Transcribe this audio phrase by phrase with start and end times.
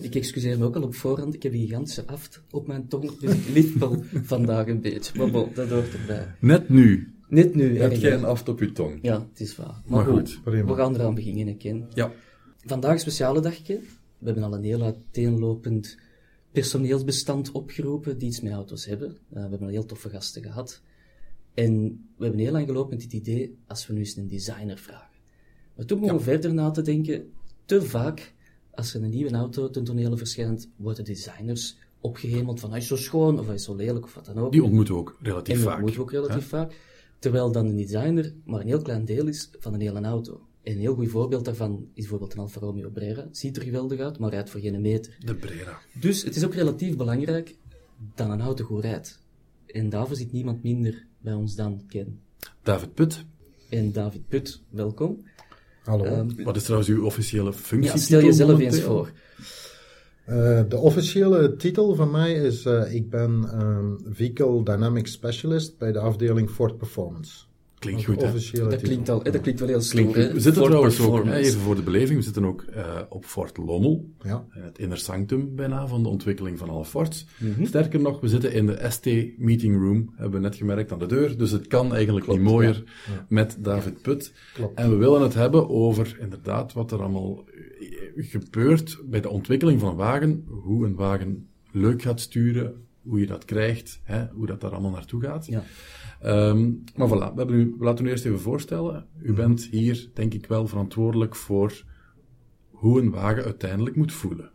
[0.00, 3.18] Ik excuseer me ook al op voorhand, ik heb een gigantische aft op mijn tong,
[3.18, 5.18] dus ik lispel vandaag een beetje.
[5.18, 6.34] Maar bon, dat hoort erbij.
[6.40, 8.16] Net nu Net nu, heb jij hè?
[8.16, 8.98] een aft op je tong.
[9.02, 9.82] Ja, het is waar.
[9.86, 10.64] Maar goed, prima.
[10.64, 11.88] we gaan eraan beginnen, Ken.
[11.94, 12.12] Ja.
[12.64, 13.80] Vandaag een speciale dagje.
[14.18, 15.98] We hebben al een heel uiteenlopend
[16.52, 19.08] personeelsbestand opgeroepen die iets met auto's hebben.
[19.08, 20.82] Eh, we hebben al heel toffe gasten gehad.
[21.54, 24.78] En we hebben heel lang gelopen met dit idee, als we nu eens een designer
[24.78, 25.18] vragen.
[25.76, 27.30] Maar toen begonnen we verder na te denken,
[27.64, 28.34] te vaak,
[28.78, 32.96] als er een nieuwe auto ten tonele verschijnt, worden designers opgehemeld van hij is zo
[32.96, 34.52] schoon, of hij is zo lelijk, of wat dan ook.
[34.52, 35.80] Die ontmoeten we ook relatief En vaak.
[35.80, 36.74] moeten we ook relatief vaak.
[37.18, 40.46] Terwijl dan een designer maar een heel klein deel is van een hele auto.
[40.62, 43.28] En een heel goed voorbeeld daarvan is bijvoorbeeld een Alfa Romeo Brera.
[43.30, 45.16] Ziet er geweldig uit, maar rijdt voor geen meter.
[45.24, 45.78] De Brera.
[46.00, 47.56] Dus het is ook relatief belangrijk
[48.14, 49.20] dat een auto goed rijdt.
[49.66, 52.20] En daarvoor zit niemand minder bij ons dan Ken.
[52.62, 53.24] David Put.
[53.68, 55.24] En David Put, welkom.
[55.88, 56.04] Hallo.
[56.04, 57.90] Ehm, Wat is trouwens uw officiële functie?
[57.92, 59.10] ja, stel jezelf eens voor.
[60.24, 65.92] Eh, de officiële titel van mij is, eh, ik ben ehm, Vehicle Dynamics Specialist bij
[65.92, 67.44] de afdeling Ford Performance.
[67.78, 68.32] Klinkt goed, hè?
[68.68, 70.32] Dat klinkt, al, eh, dat klinkt wel heel stoer, hè?
[70.32, 73.56] We zitten trouwens ook, hè, even voor de beleving, we zitten ook eh, op Fort
[73.56, 74.10] Lommel.
[74.22, 74.46] Ja.
[74.54, 77.26] In het inner sanctum bijna van de ontwikkeling van alle Fords.
[77.38, 77.66] Mhm.
[77.66, 79.04] Sterker nog, we zitten in de ST
[79.38, 81.38] Meeting Room, hebben we net gemerkt aan de deur.
[81.38, 82.84] Dus het kan eigenlijk niet mooier
[83.28, 84.32] met David Put.
[84.54, 84.78] Klopt.
[84.78, 87.44] En we willen het hebben over inderdaad wat er allemaal
[88.16, 90.44] eh, gebeurt bij de ontwikkeling van een wagen.
[90.48, 94.90] Hoe een wagen leuk gaat sturen, hoe je dat krijgt, hè, hoe dat daar allemaal
[94.90, 95.46] naartoe gaat.
[95.46, 95.62] Ja.
[96.20, 99.06] Ehm, maar voilà, we, u, we laten u eerst even voorstellen.
[99.22, 101.84] U bent hier, denk ik wel, verantwoordelijk voor
[102.70, 104.50] hoe een wagen uiteindelijk moet voelen.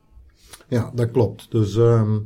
[0.68, 1.52] Ja, dat klopt.
[1.52, 2.20] Dus ehm,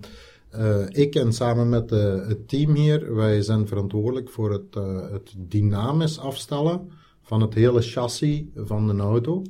[0.50, 5.12] eh, ik en samen met eh, het team hier, wij zijn verantwoordelijk voor het, eh,
[5.12, 6.92] het dynamisch afstellen
[7.22, 9.42] van het hele chassis van een auto.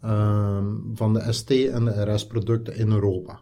[0.00, 3.40] ehm, van de ST en de RS producten in Europa.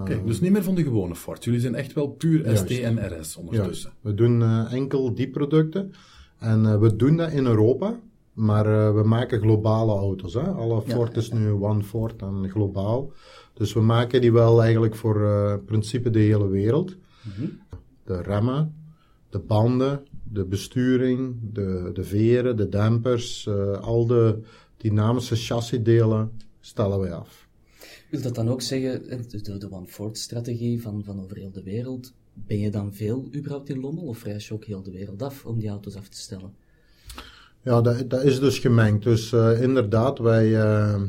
[0.00, 1.44] Oké, dus niet meer van de gewone Ford.
[1.44, 3.90] Jullie zijn echt wel puur ST en RS ondertussen.
[3.94, 5.92] Ja, we doen eh, enkel die producten.
[6.38, 8.00] En eh, we doen dat in Europa,
[8.32, 10.34] maar eh, we maken globale auto's.
[10.34, 10.42] Hè?
[10.42, 13.12] Alle Ja, Ford is nu One Ford en globaal.
[13.52, 16.96] Dus we maken die wel eigenlijk voor eh principe de hele wereld.
[18.04, 18.74] De remmen,
[19.30, 20.02] de banden,
[20.34, 24.38] de besturing, de, de veren, de dampers, eh, al de
[24.76, 27.43] dynamische chassisdelen stellen wij af.
[28.14, 32.12] Wil dat dan ook zeggen, de, de, One Ford-strategie van, van over heel de wereld,
[32.34, 35.44] ben je dan veel überhaupt in Lommel of reis je ook heel de wereld af
[35.44, 36.52] om die auto's af te stellen?
[37.62, 39.02] Ja, dat, dat is dus gemengd.
[39.02, 41.02] Dus eh, inderdaad, wij, eh,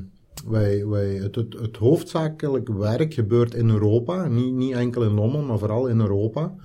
[0.48, 4.28] wij, wij, het, het, het hoofdzakelijk werk gebeurt in Europa.
[4.28, 6.56] Niet, niet enkel in Lommel, maar vooral in Europa.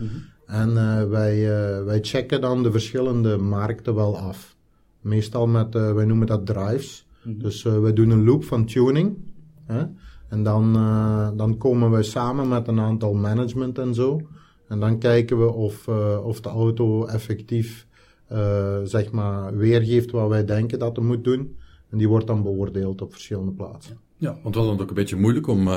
[0.47, 1.49] En eh, wij,
[1.85, 4.57] wij checken dan de verschillende markten wel af.
[5.01, 7.09] Meestal met, wij noemen dat drives.
[7.23, 9.17] Dus eh, wij doen een loop van tuning.
[9.65, 9.85] Hè?
[10.31, 14.21] En dan, eh, dan komen wij samen met een aantal management en zo.
[14.69, 17.89] En dan kijken we of, eh, of de auto effectief
[18.27, 21.57] eh, zeg maar weergeeft wat wij denken dat het moet doen.
[21.91, 23.99] En die wordt dan beoordeeld op verschillende plaatsen.
[24.17, 25.69] Ja, want het was dan ook een beetje moeilijk om,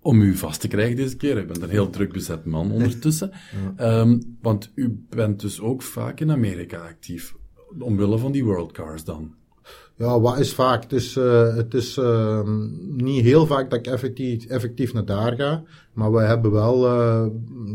[0.00, 1.38] om u vast te krijgen deze keer.
[1.38, 3.30] U bent een heel druk bezet man ondertussen.
[3.76, 7.34] Ehm, want u bent dus ook vaak in Amerika actief.
[7.78, 9.34] Omwille van die World Cars dan.
[9.96, 10.82] Ja, wat is vaak?
[10.82, 15.36] Het is, eh, het is ehm, niet heel vaak dat ik effectief, effectief naar daar
[15.36, 15.62] ga.
[15.92, 17.26] Maar we hebben wel, eh,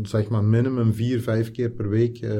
[0.02, 2.30] zeg maar, minimum vier, vijf keer per week eh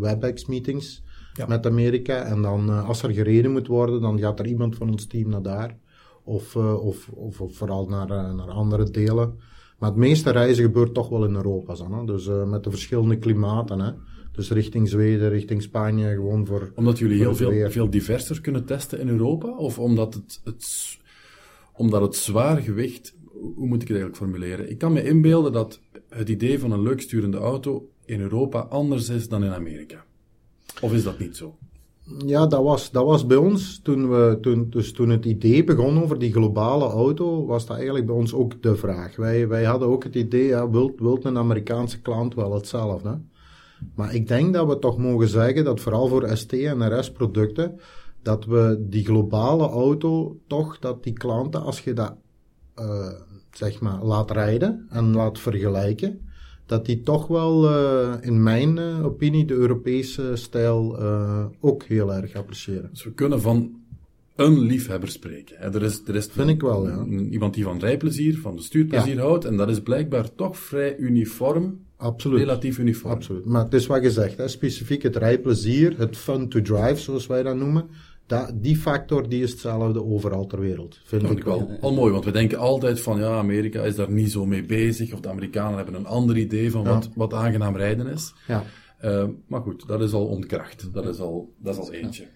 [0.00, 1.02] WebEx-meetings
[1.34, 1.46] Ja.
[1.46, 2.22] met Amerika.
[2.22, 5.42] En dan, als er gereden moet worden, dan gaat er iemand van ons team naar
[5.42, 5.76] daar.
[6.24, 9.34] Of, of, of, of vooral naar, naar andere delen.
[9.78, 11.74] Maar het meeste reizen gebeurt toch wel in Europa.
[11.74, 12.04] Dan, hè?
[12.04, 13.80] Dus met de verschillende klimaten.
[13.80, 13.90] Hè?
[14.36, 16.72] Dus richting Zweden, richting Spanje, gewoon voor...
[16.74, 17.70] Omdat jullie voor heel veel, weer.
[17.70, 19.56] veel diverser kunnen testen in Europa?
[19.56, 20.96] Of omdat het, het,
[21.72, 24.70] omdat het zwaar gewicht, hoe moet ik het eigenlijk formuleren?
[24.70, 29.08] Ik kan me inbeelden dat het idee van een leuk sturende auto in Europa anders
[29.08, 30.04] is dan in Amerika.
[30.80, 31.56] Of is dat niet zo?
[32.26, 36.02] Ja, dat was, dat was bij ons, toen, we, toen, dus toen het idee begon
[36.02, 39.16] over die globale auto, was dat eigenlijk bij ons ook de vraag.
[39.16, 43.20] Wij, wij hadden ook het idee, ja, wilt, wilt een Amerikaanse klant wel hetzelfde?
[43.94, 47.80] Maar ik denk dat we toch mogen zeggen dat vooral voor ST en RS producten,
[48.22, 52.14] dat we die globale auto toch, dat die klanten, als je dat
[52.74, 53.12] eh,
[53.50, 56.20] zeg maar laat rijden en laat vergelijken,
[56.66, 60.98] dat die toch wel eh, in mijn eh, opinie de Europese stijl
[61.60, 62.88] ook heel erg appreciëren.
[62.92, 63.84] Dus we kunnen van
[64.36, 65.56] een liefhebber spreken.
[65.58, 65.74] hè.
[65.74, 67.04] Er is, er is Vind ik wel, ja.
[67.30, 71.85] iemand die van rijplezier, van de stuurplezier houdt, en dat is blijkbaar toch vrij uniform,
[71.96, 72.38] Absoluut.
[72.38, 73.12] relatief uniform.
[73.12, 73.44] Absoluut.
[73.44, 77.42] Maar het is wat gezegd, hè, specifiek het rijplezier, het fun to drive, zoals wij
[77.42, 77.88] dat noemen,
[78.26, 81.70] dat, die factor die is hetzelfde overal ter wereld, vind Dat ik wel.
[81.80, 85.12] al mooi, want we denken altijd van ja, Amerika is daar niet zo mee bezig,
[85.12, 88.34] of de Amerikanen hebben een ander idee van wat, wat aangenaam rijden is.
[88.46, 88.64] Ja.
[88.98, 90.88] Eh, maar goed, dat is al ontkracht.
[90.92, 92.26] Dat is al, dat is al eentje.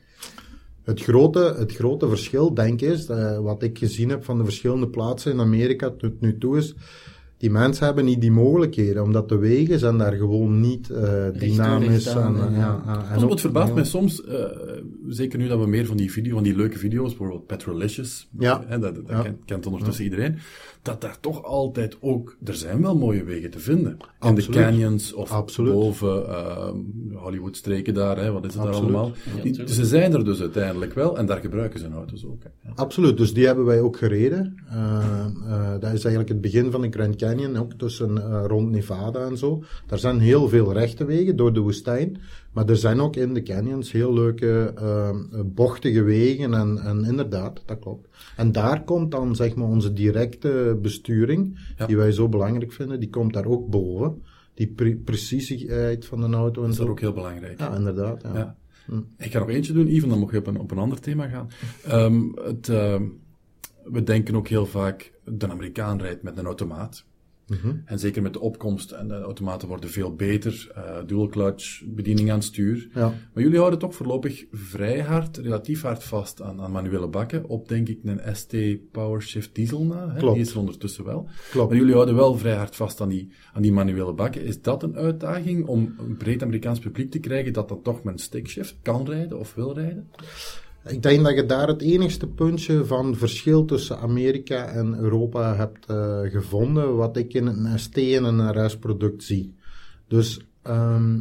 [0.83, 4.45] Het grote, het grote verschil, denk ik, is, eh, wat ik gezien heb van de
[4.45, 6.75] verschillende plaatsen in Amerika tot nu toe, is
[7.41, 11.89] die mensen hebben niet die mogelijkheden, omdat de wegen zijn daar gewoon niet eh, dynamisch.
[12.05, 13.05] recht aan, en, en, ja, ja.
[13.15, 14.45] en het verbaast mij soms, eh,
[15.09, 18.65] zeker nu dat we meer van die, video, van die leuke video's, bijvoorbeeld Petrolicious, Ja.
[18.67, 19.23] hè, dat, dat Ja.
[19.23, 20.39] kent, kent ondertussen iedereen,
[20.83, 23.97] dat daar toch altijd ook, er zijn wel mooie wegen te vinden.
[24.21, 25.73] In de canyons of Absoluut.
[25.73, 26.69] boven eh,
[27.15, 29.13] Hollywood-streken daar, hè, wat is het daar allemaal.
[29.43, 32.43] Die- ze zijn er dus uiteindelijk wel en daar gebruiken ze hun auto's ook.
[32.43, 32.71] hè.
[32.75, 34.55] Absoluut, dus die hebben wij ook gereden.
[34.71, 39.25] Eh, dat is eigenlijk het begin van de Grand Canyon, ook tussen eh, rond Nevada
[39.27, 39.63] en zo.
[39.87, 42.19] Daar zijn heel veel rechte wegen door de woestijn,
[42.53, 47.63] maar er zijn ook in de canyons heel leuke eh, bochtige wegen en, en inderdaad,
[47.67, 48.09] dat klopt.
[48.37, 51.87] En daar komt dan zeg maar onze directe besturing, Ja.
[51.87, 54.23] die wij zo belangrijk vinden, die komt daar ook boven.
[54.55, 57.59] Die pre- precisieheid van een auto en Dat is daar ook heel belangrijk.
[57.61, 58.23] Ja, inderdaad.
[58.23, 58.35] Ja.
[58.35, 58.57] Ja.
[59.19, 61.29] Ik ga nog eentje doen, en dan mag je op een, op een ander thema
[61.29, 61.49] gaan.
[61.85, 63.05] Ehm, het, ehm,
[63.85, 67.05] we denken ook heel vaak, de Amerikaan rijdt met een automaat.
[67.51, 67.77] Mhm.
[67.85, 72.31] En zeker met de opkomst, en de automaten worden veel beter, eh, dual clutch, bediening
[72.31, 72.89] aan het stuur.
[72.95, 73.15] Ja.
[73.35, 77.69] Maar jullie houden toch voorlopig vrij hard, relatief hard vast aan, aan manuele bakken, op
[77.69, 78.57] denk ik een ST
[78.91, 80.33] PowerShift diesel na, hè?
[80.33, 81.29] Die is er ondertussen wel.
[81.51, 81.69] Klopt.
[81.69, 84.45] Maar jullie houden wel vrij hard vast aan die, aan die manuele bakken.
[84.45, 88.13] Is dat een uitdaging om een breed Amerikaans publiek te krijgen dat dan toch met
[88.13, 90.09] een stickshift kan rijden of wil rijden?
[90.87, 95.87] Ik denk dat je daar het enigste puntje van verschil tussen Amerika en Europa hebt
[95.87, 99.55] eh, gevonden, wat ik in een ST en een RS-product zie.
[100.09, 101.19] Dus ehm,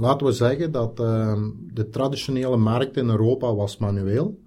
[0.00, 4.38] laten we zeggen dat ehm, de traditionele markt in Europa was manueel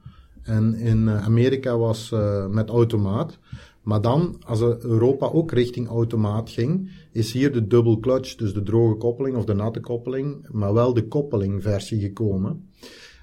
[0.42, 3.38] en in eh, Amerika was eh, met automaat.
[3.82, 8.64] Maar dan, als Europa ook richting automaat ging, is hier de double clutch, dus de
[8.64, 12.70] droge koppeling of de natte koppeling, maar wel de koppelingversie gekomen.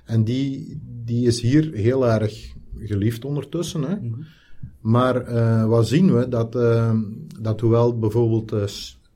[0.04, 3.82] En die, die is hier heel erg geliefd ondertussen.
[3.82, 3.96] Hè?
[4.80, 6.28] Maar eh, wat zien we?
[6.28, 6.94] Dat, eh,
[7.40, 8.48] dat hoewel bijvoorbeeld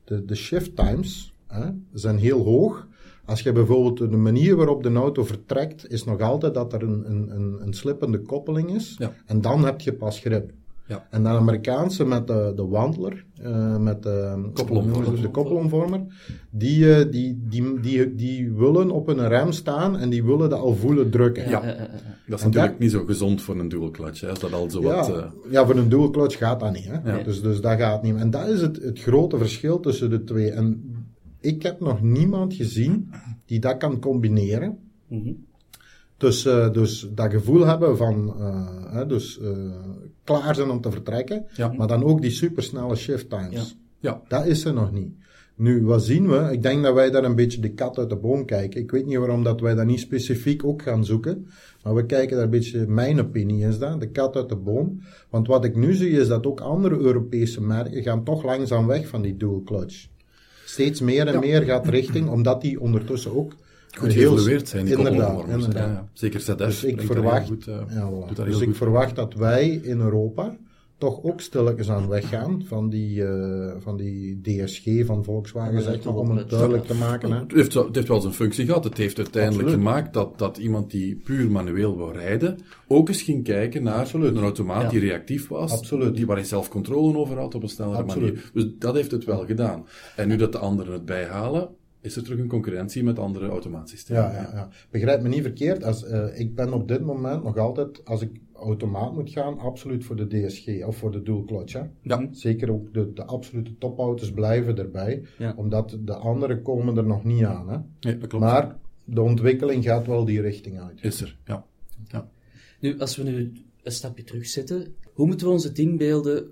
[0.03, 2.87] de, de, shift times hè, zijn heel hoog.
[3.25, 7.11] Als je bijvoorbeeld de manier waarop de auto vertrekt, is nog altijd dat er een,
[7.11, 8.95] een, een, een slippende koppeling is.
[8.97, 9.13] Ja.
[9.25, 10.51] En dan heb je pas grip.
[10.87, 11.07] Ja.
[11.09, 15.21] En de Amerikaanse met de, de wandler, eh, met de Koppelomvormer.
[15.21, 16.01] de koppelomvormer,
[16.51, 20.59] die, eh, die, die, die, die willen op een rem staan en die willen dat
[20.59, 21.49] al voelen drukken.
[21.49, 21.61] Ja.
[21.61, 21.79] Eh,
[22.27, 24.53] Dat is En natuurlijk dat- niet zo gezond voor een dual clutch, hè, als dat
[24.53, 25.09] al zo Ja, wat...
[25.09, 26.85] eh, ja, voor een dual clutch gaat dat niet.
[26.87, 27.11] Hè?
[27.17, 27.23] Ja.
[27.23, 28.15] Dus, dus dat gaat niet.
[28.15, 30.51] En dat is het, het grote verschil tussen de twee.
[30.51, 30.83] En
[31.41, 33.09] ik heb nog niemand gezien
[33.45, 34.77] die dat kan combineren.
[35.07, 35.31] mhm.
[36.17, 39.49] Dus, eh, dus dat gevoel hebben van eh, hè, dus, eh,
[40.23, 41.73] klaar zijn om te vertrekken, Ja.
[41.77, 43.77] maar dan ook die supersnelle shift times.
[43.99, 45.15] ja, Dat is er nog niet.
[45.55, 46.49] Nu, wat zien we?
[46.51, 48.81] Ik denk dat wij daar een beetje de kat uit de boom kijken.
[48.81, 51.47] Ik weet niet waarom dat wij dat niet specifiek ook gaan zoeken.
[51.83, 55.01] Maar we kijken daar een beetje, mijn opinie is dat, de kat uit de boom.
[55.29, 59.07] Want wat ik nu zie is dat ook andere Europese merken gaan toch langzaam weg
[59.07, 60.07] van die dual clutch.
[60.65, 63.53] Steeds meer en meer gaat richting, omdat die ondertussen ook
[63.97, 65.73] goed heel- geëvolueerd zijn, die Inderdaad, inderdaad.
[65.73, 66.09] Ja, ja.
[66.13, 68.33] Zeker ZF Dus ik verwacht, goed, eh, ja, voilà.
[68.45, 68.77] dus ik goed.
[68.77, 70.55] verwacht dat wij in Europa
[70.99, 76.15] toch ook stilletjes aan weggaan van die, eh, van die DSG van Volkswagen, zeg maar,
[76.15, 77.31] om het duidelijk te maken.
[77.31, 77.39] Hè.
[77.39, 78.83] Het heeft, wel, het heeft wel zijn functie gehad.
[78.83, 79.85] Het heeft uiteindelijk Absoluut.
[79.87, 84.35] gemaakt dat, dat iemand die puur manueel wou rijden, ook eens ging kijken naar Absoluut.
[84.35, 84.89] een automaat Ja.
[84.89, 86.15] die reactief was, Absoluut.
[86.15, 88.33] die waar hij zelf controle over had op een snellere Absoluut.
[88.33, 88.49] manier.
[88.53, 89.85] Dus dat heeft het wel gedaan.
[90.15, 91.69] En nu dat de anderen het bijhalen,
[92.07, 94.21] is er terug een concurrentie met andere automaatsystemen.
[94.23, 94.69] Ja, ja, ja.
[94.89, 95.83] Begrijp me niet verkeerd.
[95.83, 100.05] Als, eh, ik ben op dit moment nog altijd, als ik automaat moet gaan, absoluut
[100.05, 101.73] voor de DSG of voor de dual clutch.
[101.73, 101.81] Hè.
[102.01, 102.27] Ja.
[102.31, 105.53] Zeker ook de, de absolute topauto's blijven erbij, Ja.
[105.57, 107.69] omdat de andere komen er nog niet aan.
[107.69, 107.77] Hè.
[107.99, 108.45] Nee, dat klopt.
[108.45, 111.03] Maar de ontwikkeling gaat wel die richting uit.
[111.03, 111.65] Is er, ja.
[112.07, 112.29] ja.
[112.79, 113.51] Nu, als we nu
[113.83, 116.47] een stapje terugzetten, hoe moeten we ons het inbeelden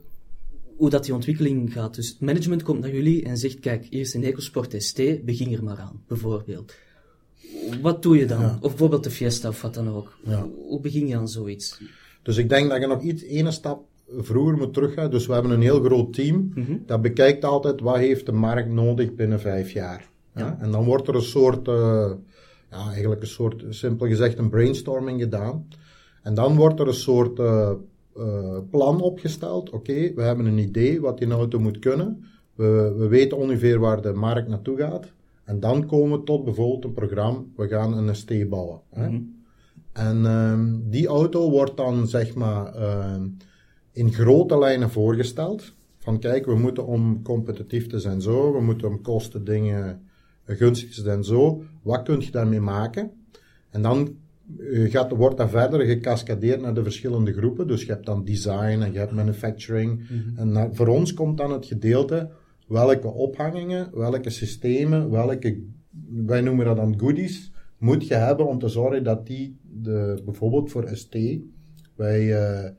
[0.75, 1.95] hoe dat die ontwikkeling gaat?
[1.95, 5.53] Dus het management komt naar jullie en zegt, kijk, hier is een EcoSport ST, begin
[5.53, 6.73] er maar aan, bijvoorbeeld.
[7.81, 8.41] Wat doe je dan?
[8.41, 8.57] Ja.
[8.61, 10.17] Of bijvoorbeeld de Fiesta of wat dan ook.
[10.23, 10.47] Ja.
[10.67, 11.81] Hoe begin je aan zoiets?
[12.21, 13.85] Dus ik denk dat je nog iets, ene stap
[14.17, 15.09] vroeger moet teruggaan.
[15.09, 16.51] Dus we hebben een heel groot team.
[16.55, 16.77] Mhm.
[16.85, 20.09] Dat bekijkt altijd wat heeft de markt nodig binnen vijf jaar.
[20.35, 20.57] Ja.
[20.59, 22.11] En dan wordt er een soort, eh,
[22.71, 25.67] ja, eigenlijk een soort, simpel gezegd, een brainstorming gedaan.
[26.21, 27.71] En dan wordt er een soort eh,
[28.15, 29.69] eh, plan opgesteld.
[29.69, 32.25] Oké, we hebben een idee wat die auto moet kunnen.
[32.55, 35.13] We, we weten ongeveer waar de markt naartoe gaat.
[35.43, 38.81] En dan komen we tot bijvoorbeeld een programma, we gaan een ST bouwen.
[38.89, 39.19] Hè?
[39.93, 43.27] En ehm, die auto wordt dan zeg maar ehm,
[43.91, 45.73] in grote lijnen voorgesteld.
[45.97, 50.01] Van kijk, we moeten om competitief te zijn zo, we moeten om kosten dingen
[50.45, 51.63] gunstig te zijn zo.
[51.81, 53.11] Wat kun je daarmee maken?
[53.69, 54.13] En dan eh,
[54.89, 57.67] gaat, wordt dat verder gecascadeerd naar de verschillende groepen.
[57.67, 60.01] Dus je hebt dan design en je hebt manufacturing.
[60.35, 62.29] En naar- voor ons komt dan het gedeelte
[62.67, 65.63] welke ophangingen, welke systemen, welke,
[66.25, 70.71] wij noemen dat dan goodies, moet je hebben om te zorgen dat die, de, bijvoorbeeld
[70.71, 71.17] voor ST,
[71.95, 72.69] wij, eh,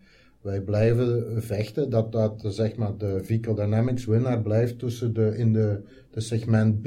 [0.42, 5.52] wij blijven vechten dat dat zeg maar de Vehicle Dynamics winnaar blijft tussen de, in
[5.52, 6.86] de, de segment B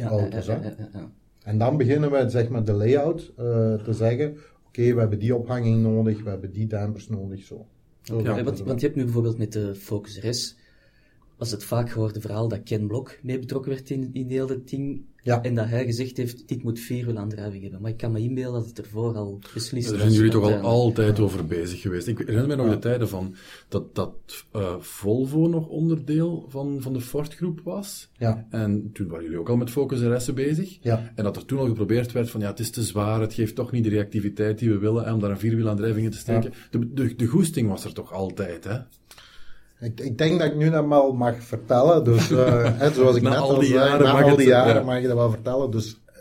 [0.00, 0.46] auto's.
[0.46, 0.68] ja, hè.
[0.68, 1.12] ja, ja, ja.
[1.46, 4.36] En dan beginnen we zeg maar de layout eh, te zeggen,
[4.66, 7.66] oké, we hebben die ophanging nodig, we hebben die dampers nodig, zo.
[8.02, 10.56] Zo Ja, gaat want, je hebt nu bijvoorbeeld met de Focus RS,
[11.36, 14.68] was het vaak gehoorde verhaal dat Ken Blok mee betrokken werd in, in heel dat
[14.68, 15.02] ding.
[15.22, 15.42] Ja.
[15.42, 17.80] En dat hij gezegd heeft, dit moet vierwielaandrijving hebben.
[17.80, 20.02] Maar ik kan me inbeelden dat het ervoor al beslist Daar was.
[20.02, 20.84] zijn jullie toch al uiteindelijk.
[20.84, 22.06] altijd over bezig geweest.
[22.06, 23.34] Ik herinner me nog de tijden van
[23.68, 24.14] dat, dat
[24.52, 28.08] eh, Volvo nog onderdeel van, van de Ford-groep was.
[28.18, 30.78] Ja, En toen waren jullie ook al met Focus RS'en bezig.
[30.80, 31.12] ja.
[31.14, 33.54] En dat er toen al geprobeerd werd van ja, het is te zwaar, het geeft
[33.54, 36.52] toch niet de reactiviteit die we willen om daar een vierwielaandrijving in te steken.
[36.70, 38.78] De, de, de goesting was er toch altijd, hè?
[39.80, 42.04] Ik, ik denk dat ik nu dat wel mag vertellen.
[42.04, 44.74] Dus, eh, hè, zoals ik Na net al die zei, jaren na al die jaren
[44.74, 44.82] ja.
[44.82, 45.70] mag je dat wel vertellen.
[45.70, 46.18] Dus eh,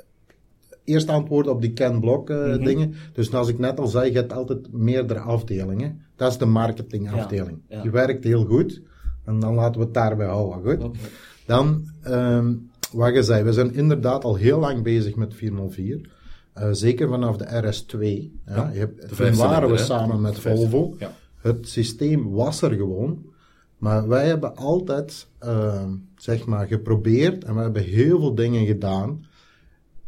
[0.83, 2.63] eerst antwoord op die Ken Block eh, Mhm.
[2.63, 2.93] dingen.
[3.13, 6.01] Dus zoals ik net al zei, je hebt altijd meerdere afdelingen.
[6.15, 7.59] Dat is de marketingafdeling.
[7.67, 7.81] Ja, ja.
[7.81, 8.81] Die werkt heel goed.
[9.25, 10.79] En dan laten we het daarbij houden.
[10.81, 10.97] Goed?
[11.45, 12.53] Dan, ehm,
[12.91, 16.09] wat je zei, we zijn inderdaad al heel lang bezig met 404.
[16.53, 18.31] Eh, zeker vanaf de RS2.
[18.45, 19.83] Ja, je hebt, toen waren we hè?
[19.83, 20.95] samen met Volvo.
[21.41, 23.33] Het systeem was er gewoon.
[23.77, 29.25] Maar wij hebben altijd, ehm, zeg maar, geprobeerd en we hebben heel veel dingen gedaan.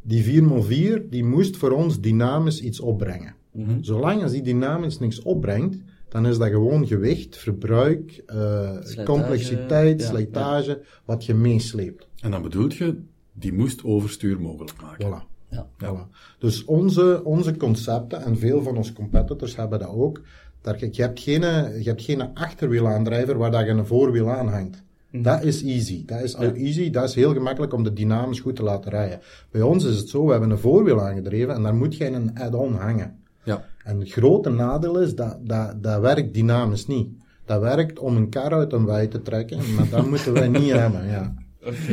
[0.01, 3.35] Die 4x4, die moest voor ons dynamisch iets opbrengen.
[3.51, 3.81] Mhm.
[3.81, 5.77] Zolang als die dynamisch niks opbrengt,
[6.09, 12.07] dan is dat gewoon gewicht, verbruik, eh, Slijtage, complexiteit, ja, slijtage, wat je meesleept.
[12.21, 13.01] En dan bedoelt je,
[13.33, 15.07] die moest overstuur mogelijk maken.
[15.07, 15.35] Voilà.
[15.49, 15.67] Ja.
[15.83, 16.37] Voilà.
[16.39, 20.21] Dus onze, onze concepten, en veel van onze competitors hebben dat ook,
[20.67, 21.41] dat je, je, hebt geen,
[21.81, 24.83] je hebt geen achterwielaandrijver waar dat je een voorwiel aan hangt.
[25.11, 26.05] Dat is easy.
[26.05, 26.89] Dat is al easy.
[26.89, 29.19] Dat is heel gemakkelijk om de dynamisch goed te laten rijden.
[29.51, 32.39] Bij ons is het zo, we hebben een voorwiel aangedreven en daar moet je een
[32.39, 33.15] add-on hangen.
[33.43, 33.65] Ja.
[33.83, 37.07] En het grote nadeel is, dat, dat, dat werkt dynamisch niet.
[37.45, 40.71] Dat werkt om een kar uit een wei te trekken, maar dat moeten wij niet
[40.83, 41.33] hebben, ja.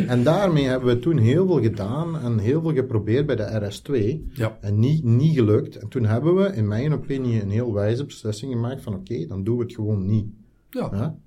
[0.06, 4.28] En daarmee hebben we toen heel veel gedaan en heel veel geprobeerd bij de RS2.
[4.32, 4.58] Ja.
[4.60, 5.76] En niet, niet gelukt.
[5.76, 9.44] En toen hebben we, in mijn opinie, een heel wijze beslissing gemaakt van oké, dan
[9.44, 10.26] doen we het gewoon niet.
[10.70, 10.88] Ja.
[10.92, 11.18] Ja?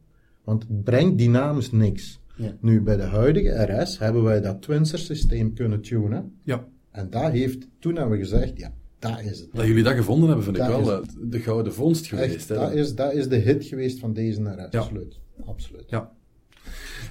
[0.43, 2.19] Want het brengt dynamisch niks.
[2.35, 2.57] Ja.
[2.61, 6.33] Nu, bij de huidige RS hebben wij dat Twinser systeem kunnen tunen.
[6.43, 6.67] ja.
[6.91, 9.49] En dat heeft, toen hebben we gezegd, ja, dat is het.
[9.53, 12.35] Dat jullie dat gevonden hebben, vind ik wel eh, de gouden vondst geweest.
[12.35, 14.75] Echt, dat, is, dat is de hit geweest van deze RS.
[14.75, 15.19] Absoluut.
[15.45, 15.83] Absoluut.
[15.87, 16.11] Ja.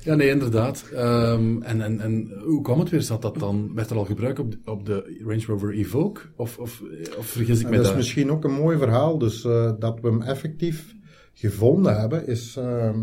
[0.05, 0.85] Ja, nee, inderdaad.
[0.95, 3.03] Ehm, en, en, en hoe kwam het weer?
[3.03, 6.23] Zat dat dan, werd er al gebruikt op de, op de Range Rover Evoque?
[6.37, 6.83] Of, of,
[7.19, 7.99] of vergis ik En me dat is daar?
[8.01, 9.19] misschien ook een mooi verhaal.
[9.19, 10.95] Dus eh, dat we hem effectief
[11.33, 13.01] gevonden hebben, is, ehm,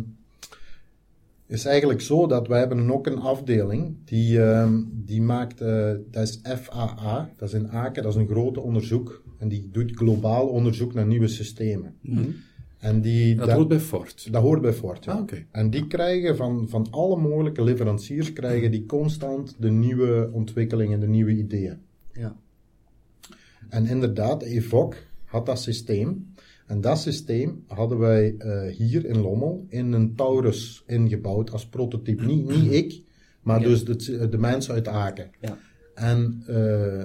[1.47, 6.23] is eigenlijk zo dat wij hebben ook een afdeling die, ehm, die maakt, eh, dat
[6.23, 9.21] is FAA, dat is in Aken, dat is een grote onderzoek.
[9.37, 11.95] En die doet globaal onderzoek naar nieuwe systemen.
[12.83, 14.27] En die, Dat hoort bij Ford.
[14.33, 15.11] dat hoort bij Ford, ja.
[15.13, 15.45] Ah, oké.
[15.51, 21.07] En die krijgen van, van alle mogelijke leveranciers, krijgen die constant de nieuwe ontwikkelingen, de
[21.07, 21.77] nieuwe ideeën.
[22.13, 22.35] Ja.
[23.69, 26.33] En inderdaad, Evoque had dat systeem.
[26.67, 32.25] En dat systeem hadden wij eh, hier in Lommel in een Taurus ingebouwd als prototype.
[32.25, 33.01] Niet, niet ik,
[33.41, 33.67] maar Ja.
[33.67, 35.29] dus de, de mensen uit Aken.
[35.41, 35.57] Ja.
[35.95, 37.03] En eh,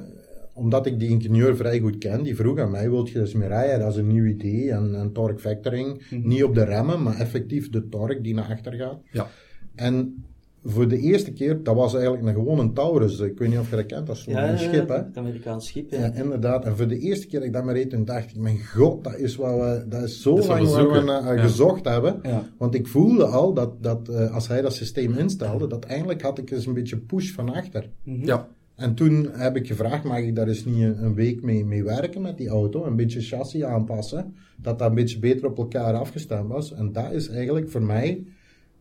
[0.58, 3.48] omdat ik die ingenieur vrij goed ken, die vroeg aan mij, wilt je dus meer
[3.48, 3.78] rijden?
[3.80, 4.70] Dat is een nieuw idee.
[4.70, 8.72] En, en torque factoring, niet op de remmen, maar effectief de torque die naar achter
[8.72, 8.98] gaat.
[9.12, 9.26] Ja.
[9.74, 10.24] En
[10.64, 13.18] voor de eerste keer, dat was eigenlijk een, gewoon een Taurus.
[13.20, 14.94] Ik weet niet of je dat kent, dat is zo'n Ja, schip, hè?
[14.96, 15.98] Het Amerikaans schip, ja.
[15.98, 16.64] Ja, inderdaad.
[16.64, 19.04] En voor de eerste keer dat ik dat maar reed, toen dacht ik, mijn god,
[19.04, 21.36] dat is, wat we, dat is zo Dat is wat lang we waar we naar
[21.36, 21.42] Ja.
[21.42, 22.18] gezocht hebben.
[22.22, 22.44] Ja.
[22.58, 26.38] Want ik voelde al dat, dat eh, als hij dat systeem instelde, dat eindelijk had
[26.38, 27.88] ik eens een beetje push van achter.
[28.02, 28.48] Ja.
[28.78, 32.23] En toen heb ik gevraagd, mag ik daar eens niet een, week mee, mee werken
[32.23, 32.85] met die auto?
[32.85, 36.73] Een beetje chassis aanpassen, dat dat een beetje beter op elkaar afgestemd was.
[36.73, 38.25] En dat is eigenlijk voor mij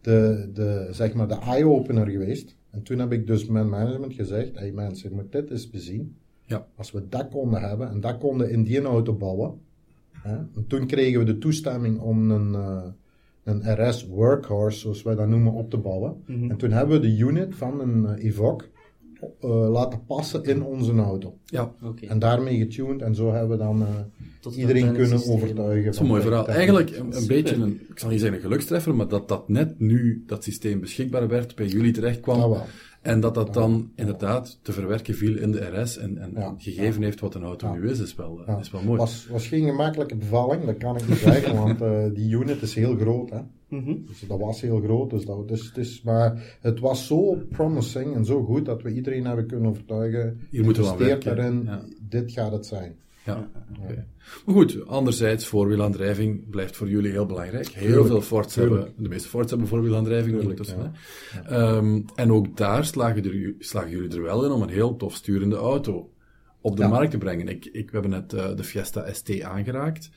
[0.02, 2.56] de, de, zeg maar de eye-opener geweest.
[2.70, 6.16] En toen heb ik dus met management gezegd, hey mensen, je moet dit eens bezien.
[6.46, 6.68] Ja.
[6.76, 9.60] Als we dat konden hebben en dat konden in die auto bouwen.
[10.12, 12.84] Hè, en toen kregen we de toestemming om een, eh,
[13.44, 16.24] een RS workhorse, zoals wij dat noemen, op te bouwen.
[16.26, 18.68] En toen hebben we de unit van een eh, Evoque
[19.42, 21.38] eh, laten passen in onze auto.
[21.46, 22.06] Ja, Oké.
[22.06, 23.88] En daarmee getuned en zo hebben we dan eh,
[24.42, 25.36] Tot het iedereen kunnen systeem.
[25.36, 25.84] overtuigen.
[25.86, 26.48] dat is een mooi verhaal.
[26.48, 30.24] Eigenlijk een, beetje een, ik zal niet zeggen een gelukstreffer, maar dat dat net nu
[30.28, 32.40] dat systeem beschikbaar werd, bij jullie terecht kwam.
[32.42, 32.66] Ah, wel.
[33.02, 36.54] En dat dat dan inderdaad te verwerken viel in de RS en, en Ja.
[36.58, 38.60] gegeven heeft wat een auto nu is, is wel, eh, Ja.
[38.60, 38.98] is wel mooi.
[38.98, 42.76] was, was geen gemakkelijke bevalling, dat kan ik niet zeggen, want eh, die unit is
[42.76, 43.30] heel groot.
[43.30, 43.40] Hè.
[43.68, 43.96] Mhm.
[44.08, 48.16] Dus dat was heel groot, dus dat, dus, het is, maar het was zo promising
[48.16, 50.40] en zo goed dat we iedereen hebben kunnen overtuigen.
[50.50, 51.84] Hier moeten we aan investeer werken, erin, ja.
[52.10, 52.96] dit gaat het zijn.
[53.26, 53.50] Ja,
[53.84, 54.06] oké.
[54.46, 57.68] Maar goed, anderzijds, voorwielaandrijving blijft voor jullie heel belangrijk.
[57.68, 58.76] Heel Tuurlijk, veel Fords tuurlijk.
[58.86, 61.40] hebben, de meeste Fords hebben voorwielaandrijving Tuurlijk, hè.
[61.42, 65.14] Ehm, en ook daar slagen, er, slagen jullie er wel in om een heel tof
[65.16, 66.12] sturende auto
[66.62, 66.88] op de Ja.
[66.90, 67.48] markt te brengen.
[67.48, 70.10] Ik, ik, we hebben net eh, de Fiesta ST aangeraakt.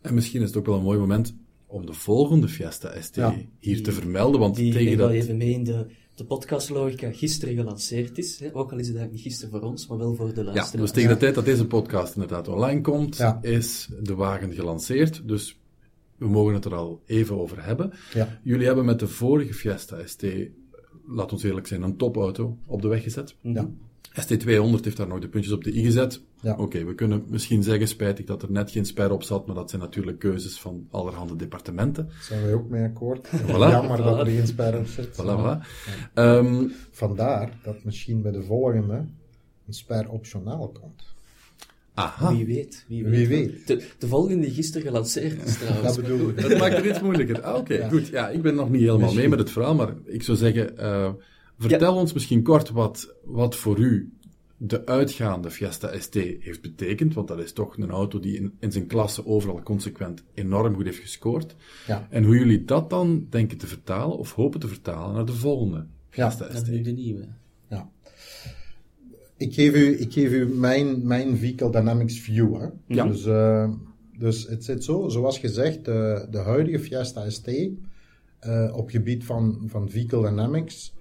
[0.00, 1.34] En misschien is het ook wel een mooi moment
[1.66, 3.34] om de volgende Fiesta ST Ja.
[3.58, 5.10] hier te vermelden, want Die tegen dat...
[5.10, 8.38] even mee in de, de podcastlogica gisteren gelanceerd is.
[8.40, 8.46] Hè?
[8.54, 10.72] Ook al is het eigenlijk niet gisteren voor ons, maar wel voor de Ja, luisteraars.
[10.80, 13.38] dus tegen de tijd dat deze podcast inderdaad online komt, Ja.
[13.42, 15.28] is de wagen gelanceerd.
[15.28, 15.58] Dus
[16.16, 17.92] we mogen het er al even over hebben.
[18.14, 18.40] Ja.
[18.42, 20.24] Jullie hebben met de vorige Fiesta ST,
[21.06, 23.34] laat ons eerlijk zijn, een topauto op de weg gezet.
[23.40, 23.70] Ja.
[24.20, 26.20] ST200 heeft daar nog de puntjes op de i gezet.
[26.40, 26.54] Ja.
[26.56, 29.70] Oké, we kunnen misschien zeggen, spijtig dat er net geen sper op zat, maar dat
[29.70, 32.04] zijn natuurlijk keuzes van allerhande departementen.
[32.06, 33.26] Daar zijn wij ook mee akkoord.
[33.26, 33.70] Voilà.
[33.76, 35.08] Jammer dat er geen sper op zit.
[35.08, 35.66] Voilà, voilà.
[36.14, 38.94] Ehm, Vandaar dat misschien bij de volgende
[39.66, 41.04] een sper optionaal komt.
[41.94, 43.12] aha, Wie weet, wie weet.
[43.14, 43.66] Wie weet.
[43.66, 45.94] De, de volgende die gisteren gelanceerd is trouwens.
[45.96, 46.40] Dat bedoel ik.
[46.42, 47.42] Dat maakt het iets moeilijker.
[47.42, 48.06] Ah, oké, goed.
[48.08, 51.10] Ja, ik ben nog niet helemaal mee met het verhaal, maar ik zou zeggen, eh,
[51.58, 54.10] vertel ons misschien kort wat, wat voor u
[54.56, 58.72] de uitgaande Fiesta ST heeft betekend, want dat is toch een auto die in, in
[58.72, 61.54] zijn klasse overal consequent enorm goed heeft gescoord.
[61.86, 62.06] Ja.
[62.10, 65.86] En hoe jullie dat dan denken te vertalen, of hopen te vertalen, naar de volgende
[66.10, 66.68] Fiesta Dat is ST.
[66.68, 67.28] nu de nieuwe.
[67.68, 67.90] Ja.
[69.36, 72.60] Ik geef u, ik geef u mijn, mijn Vehicle Dynamics view.
[72.60, 72.66] Hè.
[72.86, 73.04] Ja.
[73.06, 73.70] Dus, eh,
[74.18, 77.48] dus het zit zo, zoals gezegd, de, de huidige Fiesta ST
[78.38, 80.94] eh, op gebied van, van Vehicle Dynamics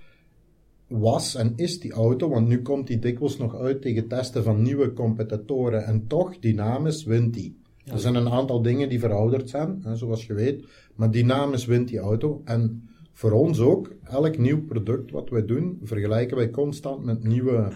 [0.87, 4.61] was en is die auto, want nu komt die dikwijls nog uit tegen testen van
[4.61, 7.57] nieuwe competitoren en toch, dynamisch wint die.
[7.85, 11.87] Er zijn een aantal dingen die verouderd zijn, hè, zoals je weet, maar dynamisch wint
[11.87, 12.41] die auto.
[12.45, 17.71] En voor ons ook, elk nieuw product wat wij doen, vergelijken wij constant met nieuwe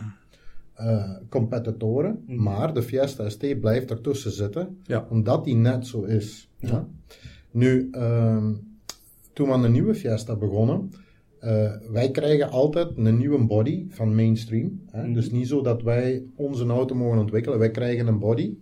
[0.74, 5.08] eh, competitoren, maar de Fiesta ST blijft ertussen zitten, Ja.
[5.10, 6.50] omdat die net zo is.
[6.58, 6.88] Ja.
[7.52, 8.54] Nu, ehm,
[9.34, 10.92] toen we aan de nieuwe Fiesta begonnen,
[11.40, 14.82] eh, wij krijgen altijd een nieuwe body van mainstream.
[14.92, 15.12] Hè?
[15.12, 18.54] Dus niet zo dat wij onze auto mogen ontwikkelen, wij krijgen een body.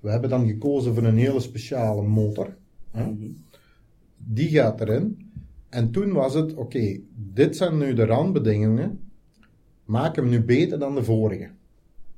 [0.00, 2.56] We hebben dan gekozen voor een hele speciale motor.
[2.90, 3.04] Hè?
[4.16, 5.30] Die gaat erin.
[5.68, 9.00] En toen was het, oké, dit zijn nu de randbedingingen.
[9.84, 11.48] Maak hem nu beter dan de vorige.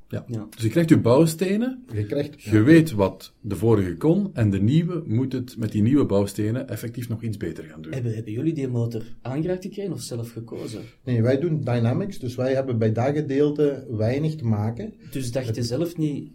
[0.08, 0.24] Ja.
[0.26, 0.46] Ja.
[0.50, 2.42] Dus je krijgt je bouwstenen, Je krijgt...
[2.42, 6.68] je weet wat de vorige kon, en de nieuwe moet het met die nieuwe bouwstenen
[6.68, 7.92] effectief nog iets beter gaan doen.
[7.92, 10.82] Hebben, hebben jullie die motor aangeraakt gekregen of zelf gekozen?
[11.04, 14.94] Nee, wij doen dynamics, dus wij hebben bij dat gedeelte weinig te maken.
[15.10, 16.30] Dus dacht je zelf niet,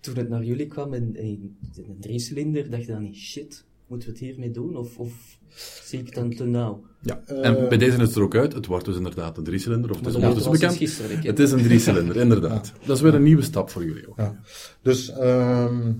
[0.00, 3.64] toen het naar jullie kwam in, in, in een driecilinder, dacht je dan niet, shit,
[3.90, 4.76] moeten we het hiermee doen?
[4.76, 5.38] Of, of
[5.84, 6.82] zie ik het dan te nauw?
[7.00, 8.52] Ja, en bij deze is het er ook uit.
[8.52, 10.76] Het wordt dus inderdaad een driecilinder, of het is ondertussen bekend.
[10.76, 11.18] gisteren.
[11.22, 12.72] Het is een driecilinder, inderdaad.
[12.86, 14.16] Dat is weer een nieuwe stap voor jullie ook.
[14.16, 14.40] Ja.
[14.82, 15.92] Dus ehm,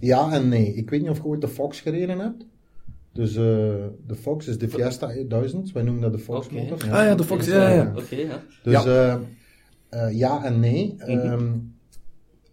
[0.00, 0.74] ja en nee.
[0.74, 2.46] Ik weet niet of je ooit de Fox gereden hebt.
[3.12, 3.42] Dus eh,
[4.06, 5.72] de Fox is de Fiesta 1000.
[5.72, 6.78] Wij noemen dat de Fox motor.
[6.82, 7.92] Ah ja, de Fox, ja, ja.
[7.96, 8.42] Oké, ja.
[8.62, 9.20] Dus Ja.
[9.90, 10.94] ja, ja en nee.
[10.98, 11.52] Ehm,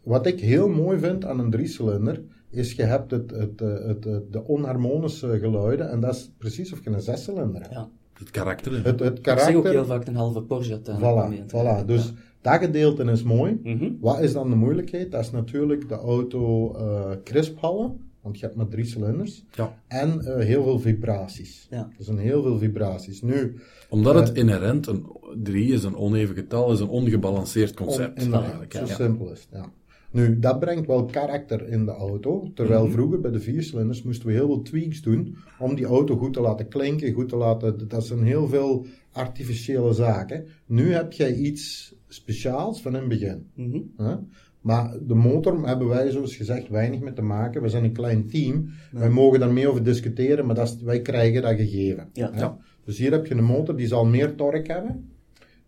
[0.03, 2.21] wat ik heel mooi vind aan een driecilinder
[2.53, 6.73] is je hebt het, het, eh, het, het, de onharmonische geluiden en dat is precies
[6.73, 7.73] of je een zescilinder hebt.
[7.73, 7.89] ja.
[8.13, 8.85] Het karakter.
[8.85, 11.85] Het, het Ik zeg ook karakter, heel vaak een halve Porsche voilà, voilà.
[11.85, 13.59] Dus dat gedeelte is mooi.
[13.63, 13.91] Mhm.
[13.99, 15.11] Wat is dan de moeilijkheid?
[15.11, 19.43] Dat is natuurlijk de auto eh crisp houden, want je hebt maar drie cilinders.
[19.51, 19.73] Ja.
[19.87, 21.67] En eh, heel veel vibraties.
[21.69, 21.89] Ja.
[21.97, 23.21] Er zijn heel veel vibraties.
[23.21, 23.55] Nu,
[23.89, 25.05] Omdat het inherent, een
[25.43, 28.17] 3 is een oneven getal, is een ongebalanceerd concept.
[28.19, 29.47] on- inderdaad, eigenlijk, zo simpel is het.
[29.51, 29.71] Ja.
[30.13, 32.51] Nu, dat brengt wel karakter in de auto.
[32.55, 32.91] Terwijl Mhm.
[32.93, 36.41] vroeger bij de viercilinders moesten we heel veel tweaks doen om die auto goed te
[36.41, 37.87] laten klinken, goed te laten...
[37.87, 40.45] Dat zijn heel veel artificiële zaken.
[40.65, 43.47] Nu heb jij iets speciaals van in het begin.
[43.55, 44.17] Mhm.
[44.61, 47.61] Maar de motor hebben wij, zoals gezegd, weinig mee te maken.
[47.61, 48.69] We zijn een klein team.
[48.91, 52.09] Wij mogen daar mee over discussiëren, maar dat is, wij krijgen dat gegeven.
[52.13, 52.57] Ja.
[52.85, 55.09] Dus hier heb je een motor die zal meer torque hebben.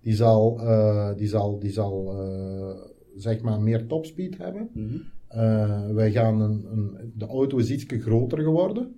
[0.01, 4.69] Die zal, eh, die zal, die zal eh, zeg maar meer topspeed hebben.
[4.73, 4.95] Mhm.
[5.27, 8.95] Eh, wij gaan een, een, de auto is iets groter geworden.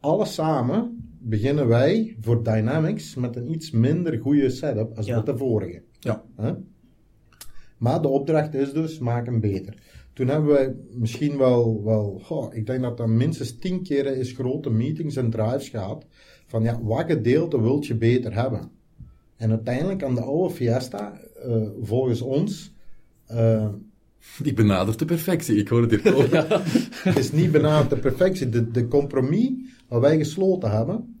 [0.00, 5.16] alles samen beginnen wij voor Dynamics met een iets minder goede setup als Ja.
[5.16, 5.82] met de vorige.
[5.98, 6.24] Ja.
[7.78, 9.74] Maar de opdracht is dus, maak hem beter.
[10.12, 14.32] Toen hebben wij misschien wel, wel goh, ik denk dat dat minstens tien keren is
[14.32, 16.06] grote meetings en drives gehad.
[16.46, 18.70] Van ja, wat gedeelte wilt je beter hebben?
[19.36, 22.74] En uiteindelijk aan de oude Fiesta, eh, volgens ons,
[23.30, 23.68] eh,
[24.42, 25.56] Die benadert de perfectie.
[25.56, 26.46] Ik hoor het hier komen.
[27.18, 28.48] is niet benaderd de perfectie.
[28.48, 29.50] De, de compromis
[29.88, 31.18] wat wij gesloten hebben,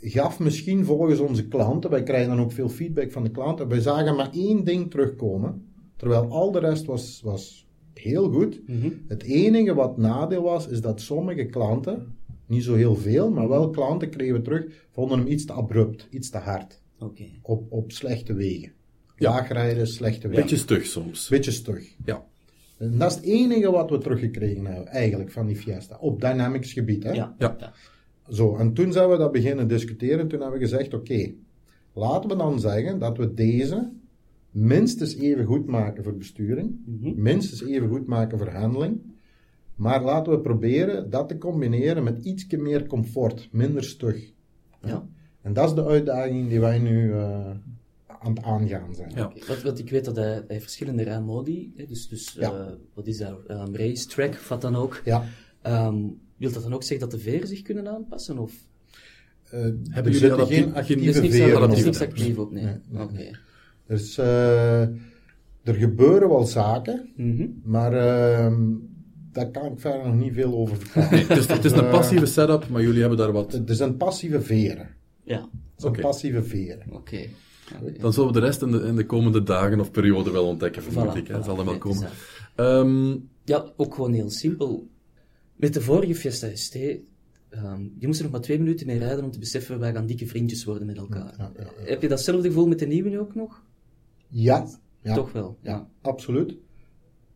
[0.00, 3.80] gaf misschien volgens onze klanten, wij krijgen dan ook veel feedback van de klanten, wij
[3.80, 8.60] zagen maar één ding terugkomen, terwijl al de rest was, was heel goed.
[8.66, 8.90] Mhm.
[9.08, 13.70] Het enige wat nadeel was, is dat sommige klanten, niet zo heel veel, maar wel
[13.70, 17.24] klanten kregen we terug, vonden hem iets te abrupt, iets te hard, Oké.
[17.42, 18.72] op, op slechte wegen.
[19.16, 19.30] Ja.
[19.30, 20.42] Laagrijden, slechte wegen.
[20.42, 21.28] Beetje stug soms.
[21.28, 21.94] Beetje stug.
[22.04, 22.24] Ja.
[22.78, 25.96] En dat is het enige wat we teruggekregen hebben, eigenlijk, van die Fiesta.
[26.00, 27.10] Op dynamics gebied, hè?
[27.12, 27.34] Ja.
[27.38, 27.56] Ja.
[27.58, 27.72] ja.
[28.30, 30.28] Zo, en toen zijn we dat beginnen discussiëren.
[30.28, 31.32] Toen hebben we gezegd, oké,
[31.92, 33.92] laten we dan zeggen dat we deze
[34.50, 37.22] minstens even goed maken voor besturing, Mhm.
[37.22, 39.00] minstens even goed maken voor handling,
[39.74, 44.32] maar laten we proberen dat te combineren met iets meer comfort, minder stug.
[44.82, 45.08] Ja.
[45.42, 47.50] En dat is de uitdaging die wij nu eh,
[48.20, 49.12] aan het aangaan zijn.
[49.14, 49.32] Ja.
[49.46, 52.52] Want, want ik weet dat hij, verschillende rijmodi, hè, dus, dus Ja.
[52.52, 55.00] eh, wat is dat, um, racetrack, of wat dan ook.
[55.04, 55.24] Ja.
[55.62, 55.96] Ehm,
[56.36, 58.38] wil dat dan ook zeggen dat de veren zich kunnen aanpassen?
[58.38, 58.52] Of
[59.50, 62.50] Eh, Hebben er jullie adaptief- geen actieve er is veren er is niks actief op,
[62.52, 62.64] nee.
[62.64, 63.12] Nee, nee, Oké.
[63.12, 63.36] nee.
[63.86, 64.80] Dus eh,
[65.62, 67.46] er gebeuren wel zaken, Mhm.
[67.64, 68.62] maar ehm,
[69.32, 71.10] daar kan ik verder nog niet veel over vertellen.
[71.10, 73.52] Nee, het, is, het is een passieve setup, maar jullie hebben daar wat...
[73.52, 74.88] Het zijn passieve veren.
[75.22, 76.00] Ja, Het zijn Oké.
[76.00, 76.92] passieve veren.
[76.92, 77.20] oké.
[78.00, 80.82] Dan zullen we de rest in de, in de komende dagen of periode wel ontdekken,
[80.82, 81.28] vermoed Voilà, ik.
[81.28, 81.40] hè.
[81.40, 81.44] voilà.
[81.44, 82.08] zal er wel is komen.
[82.54, 84.88] Ehm, Ja, ook gewoon heel simpel.
[85.56, 89.24] Met de vorige Fiesta ST, ehm, je moest er nog maar twee minuten mee rijden
[89.24, 91.34] om te beseffen, wij gaan dikke vriendjes worden met elkaar.
[91.38, 91.88] Ja, ja, ja.
[91.88, 93.62] Heb je datzelfde gevoel met de nieuwe nu ook nog?
[94.28, 94.66] Ja,
[95.02, 95.70] ja, Toch wel, ja.
[95.70, 96.56] ja, absoluut.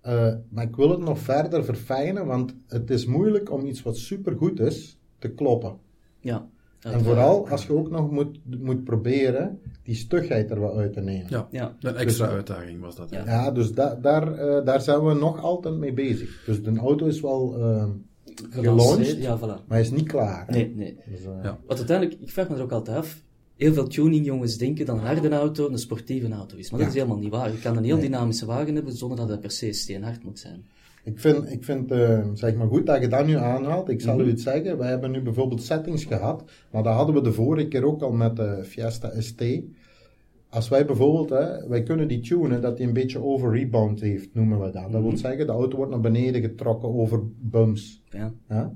[0.01, 3.97] Eh, maar ik wil het nog verder verfijnen, want het is moeilijk om iets wat
[3.97, 5.77] supergoed is te kloppen.
[6.21, 6.49] Ja.
[6.81, 11.01] En vooral als je ook nog moet, moet proberen die stugheid er wat uit te
[11.01, 11.27] nemen.
[11.29, 11.77] ja, Ja.
[11.81, 13.11] een extra Dus- uitdaging was dat.
[13.11, 13.25] Ja.
[13.25, 16.43] Ja, dus da daar, eh, daar zijn we nog altijd mee bezig.
[16.47, 17.85] Dus de auto is wel eh
[18.51, 19.41] gelaunched, Ja, voilà.
[19.41, 20.47] maar hij is niet klaar.
[20.47, 20.53] hè.
[20.53, 20.97] Nee, nee.
[21.11, 21.59] Dus, eh, Ja.
[21.67, 23.23] Want uiteindelijk, ik vraag me er ook altijd af,
[23.57, 26.71] heel veel tuningjongens denken dat een harde auto een sportieve auto is.
[26.71, 27.53] Maar dat is helemaal niet waar.
[27.53, 28.05] Je kan een heel Nee.
[28.05, 30.65] dynamische wagen hebben zonder dat het per se steenhard moet zijn.
[31.05, 33.89] Ik vind, ik vind eh, zeg maar goed dat je dat nu aanhaalt.
[33.89, 34.27] Ik zal Mhm.
[34.27, 34.79] u iets zeggen.
[34.79, 38.13] Wij hebben nu bijvoorbeeld settings gehad, maar dat hadden we de vorige keer ook al
[38.13, 39.43] met de Fiesta ST.
[40.49, 44.29] Als wij bijvoorbeeld, hè, wij kunnen die tunen dat die een beetje over rebound heeft,
[44.35, 44.83] noemen we dat.
[44.93, 45.17] Dat wil Mhm.
[45.17, 48.03] zeggen, de auto wordt naar beneden getrokken over bumps.
[48.09, 48.33] Ja.
[48.49, 48.73] Ja?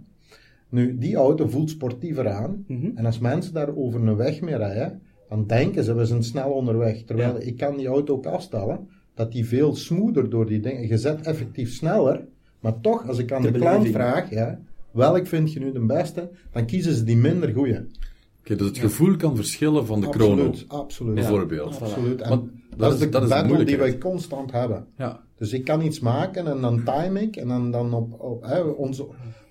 [0.68, 2.64] Nu, die auto voelt sportiever aan.
[2.68, 2.90] Mhm.
[2.94, 6.50] En als mensen daar over een weg mee rijden, dan denken ze, we zijn snel
[6.50, 7.02] onderweg.
[7.04, 7.40] Terwijl Ja.
[7.40, 10.88] ik kan die auto ook afstellen, dat die veel smoother door die dingen...
[10.88, 12.24] Je zet effectief sneller,
[12.61, 15.87] maar toch, als ik aan De de, klant vraag, ja, welk vind je nu de
[15.87, 17.79] beste, dan kiezen ze die minder goeie.
[18.40, 21.14] Oké, dus het gevoel kan verschillen van de chrono, Absoluut, absoluut.
[21.14, 21.81] bijvoorbeeld.
[21.81, 22.20] Absoluut.
[22.20, 24.87] En Want dat, is de dat is de battle die wij constant hebben.
[24.96, 28.42] Ja, Dus ik kan iets maken en dan time ik en dan, dan op, op
[28.42, 29.07] hè, onze,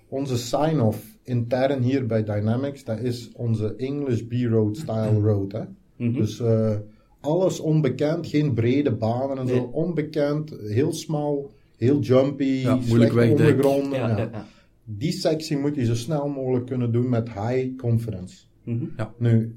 [0.08, 5.52] onze sign-off intern hier bij Dynamics, dat is onze English B-Road style road.
[5.52, 5.62] Hè?
[5.96, 6.12] Mhm.
[6.18, 6.76] Dus eh,
[7.24, 9.54] alles onbekend, geen brede banen en Nee.
[9.54, 13.98] zo, onbekend, heel smal, heel jumpy, Ja, moeilijk ondergronden.
[13.98, 14.16] ja, ja.
[14.16, 14.46] ja, ja.
[14.84, 18.44] Die sectie moet je zo snel mogelijk kunnen doen met high confidence.
[18.64, 18.84] Mhm.
[19.18, 19.54] Nu,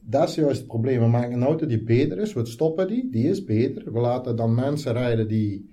[0.00, 1.00] dat is juist het probleem.
[1.00, 3.92] We maken een auto die beter is, we stoppen die, die is beter.
[3.92, 5.68] We laten dan mensen rijden die...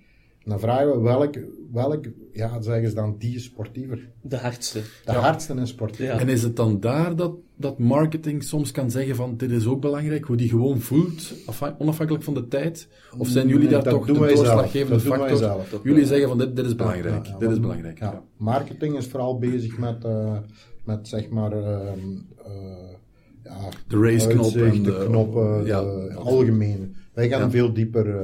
[0.48, 1.36] Dan vragen we welk,
[1.74, 4.10] welk ja, zeggen ze dan, die is sportiever.
[4.22, 4.80] De hardste.
[5.06, 6.16] De hardste is sportiever.
[6.16, 6.22] Ja.
[6.22, 9.82] En is het dan daar dat, dat marketing soms kan zeggen van dit is ook
[9.82, 12.88] belangrijk, hoe die gewoon voelt, afha- onafhankelijk van de tijd?
[13.18, 15.38] Of zijn jullie Nee, daar toch de doorslaggevende Dat doen wij factor?
[15.38, 15.80] zelf.
[15.84, 18.00] Jullie zeggen van dit, dit is belangrijk, Ja, ja, dit is belangrijk.
[18.00, 18.12] ja.
[18.12, 18.24] Ja.
[18.38, 20.38] Marketing is vooral bezig met, eh,
[20.86, 22.00] met zeg maar, ehm,
[22.46, 22.52] eh,
[23.44, 23.58] ja,
[23.88, 25.82] De raceknop en de de- knoppen, ja.
[25.82, 26.96] de algemeen.
[27.18, 27.50] Wij gaan Ja.
[27.50, 28.16] veel dieper.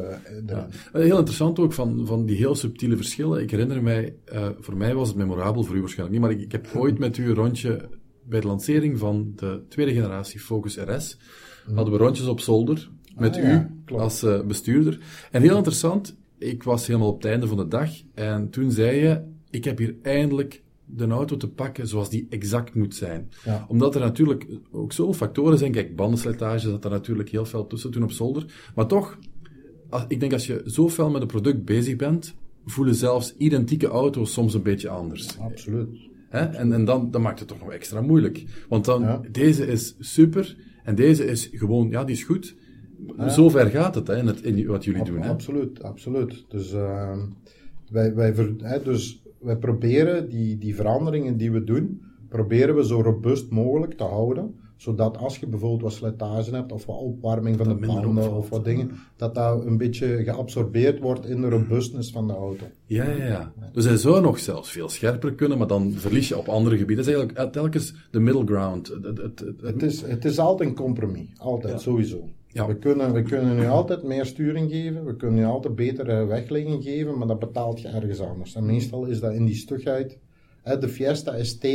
[0.45, 3.41] Eh, Heel interessant ook van, van die heel subtiele verschillen.
[3.41, 6.45] Ik herinner mij, eh, voor mij was het memorabel, voor u waarschijnlijk niet, maar ik,
[6.45, 7.89] ik heb ooit met u een rondje
[8.23, 11.17] bij de lancering van de tweede generatie Focus RS,
[11.73, 14.99] hadden we rondjes op zolder met Ah, u ja, als bestuurder.
[15.32, 18.97] En heel interessant, ik was helemaal op het einde van de dag en toen zei
[18.99, 20.62] je, ik heb hier eindelijk
[20.95, 23.29] de auto te pakken zoals die exact moet zijn.
[23.45, 23.65] Ja.
[23.67, 25.71] Omdat er natuurlijk ook zoveel factoren zijn.
[25.71, 28.71] Kijk, bandenslijtage zat er natuurlijk heel veel tussen toen op zolder.
[28.75, 29.17] Maar toch,
[29.89, 33.88] als, ik denk als je zo fel met een product bezig bent, voelen zelfs identieke
[33.88, 35.39] auto's soms een beetje anders.
[35.39, 35.88] Absoluut.
[36.29, 36.39] Hè?
[36.39, 38.43] En, en dan, dan maakt het toch nog extra moeilijk.
[38.69, 39.21] Want dan, Ja.
[39.32, 42.56] deze is super en deze is gewoon, ja, die is goed.
[43.29, 45.21] Zo ver gaat het, hè, in, het, in wat jullie Ab- doen.
[45.21, 45.29] Hè?
[45.29, 46.45] Absoluut, absoluut.
[46.49, 47.19] Dus, ehm,
[47.89, 52.86] wij, wij, ver- hè, dus wij proberen die, die veranderingen die we doen, proberen we
[52.86, 54.56] zo robuust mogelijk te houden.
[54.77, 58.49] Zodat als je bijvoorbeeld wat slijtage hebt of wat opwarming van Dat de banden of
[58.49, 62.65] wat dingen, dat dat een beetje geabsorbeerd wordt in de robustness van de auto.
[62.86, 63.53] Ja, ja, ja.
[63.73, 67.06] Dus hij zou nog zelfs veel scherper kunnen, maar dan verlies je op andere gebieden.
[67.06, 68.88] Dat is eigenlijk telkens de middle ground.
[68.88, 71.27] Het, het, het, het- Het is, het is altijd een compromis.
[71.38, 72.29] Altijd, sowieso.
[72.53, 72.67] Ja.
[72.67, 75.05] We, kunnen, we kunnen nu altijd meer sturing geven.
[75.05, 77.17] We kunnen nu altijd betere wegligging geven.
[77.17, 78.55] Maar dat betaalt je ergens anders.
[78.55, 80.17] En meestal is dat in die stugheid.
[80.63, 81.65] De Fiesta ST.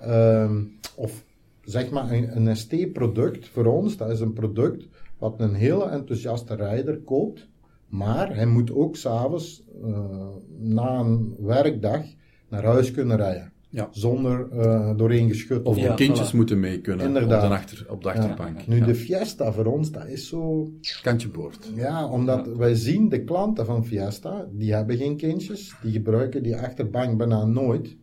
[0.00, 0.62] ehm,
[0.96, 1.24] of
[1.64, 3.96] zeg maar een, een ST-product voor ons.
[3.96, 4.88] Dat is een product
[5.18, 7.48] wat een hele enthousiaste rijder koopt.
[7.88, 12.04] Maar hij moet ook s'avonds eh na een werkdag
[12.48, 13.52] naar huis kunnen rijden.
[13.74, 13.88] Ja.
[13.90, 16.36] Zonder eh, doorheen geschud te Of de Ja, kindjes voilà.
[16.36, 17.42] moeten mee kunnen Inderdaad.
[17.42, 18.58] Op, de achter, op de achterbank.
[18.60, 18.64] Ja.
[18.66, 18.84] Nu, Ja.
[18.86, 20.70] de Fiesta voor ons, dat is zo...
[21.02, 21.70] Kantje boord.
[21.74, 26.56] Ja, omdat wij zien de klanten van Fiesta, die hebben geen kindjes, die gebruiken die
[26.56, 27.96] achterbank bijna nooit.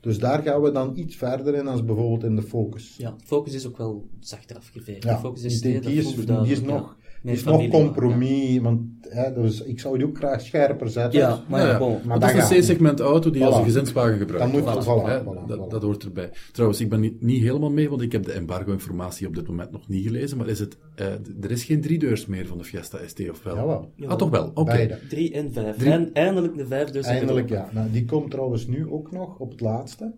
[0.00, 2.94] Dus daar gaan we dan iets verder in als bijvoorbeeld in de Focus.
[2.98, 5.04] Ja, Focus is ook wel zachter afgeveegd.
[5.04, 6.96] Ja, de Focus is die, die is, die is nog,
[7.28, 11.20] is nog compromis, want hè, dus ik zou die ook graag scherper zetten.
[11.20, 11.96] Ja, maar ja, Ja, bon.
[12.04, 12.60] Maar dat is een.
[12.60, 13.58] C-segment auto die als Voilà.
[13.58, 14.84] een gezinswagen gebruikt Dat moet- wordt.
[14.86, 16.30] voilà, Hè, voilà, dat, hoort erbij.
[16.52, 19.70] Trouwens, ik ben niet, niet helemaal mee, want ik heb de embargo-informatie op dit moment
[19.70, 20.38] nog niet gelezen.
[20.38, 21.06] Maar is het, eh,
[21.40, 23.54] er is geen driedeurs meer van de Fiesta ST, of wel?
[23.56, 23.90] Jawel.
[24.06, 24.50] Ah, toch wel?
[24.54, 24.64] Oké.
[24.72, 24.98] Beide.
[25.08, 25.76] 3 en 5.
[25.76, 25.90] Drie.
[25.92, 27.06] En eindelijk de 5 dus.
[27.06, 27.68] Eindelijk ja.
[27.72, 30.12] Nou, die komt trouwens nu ook nog op het laatste.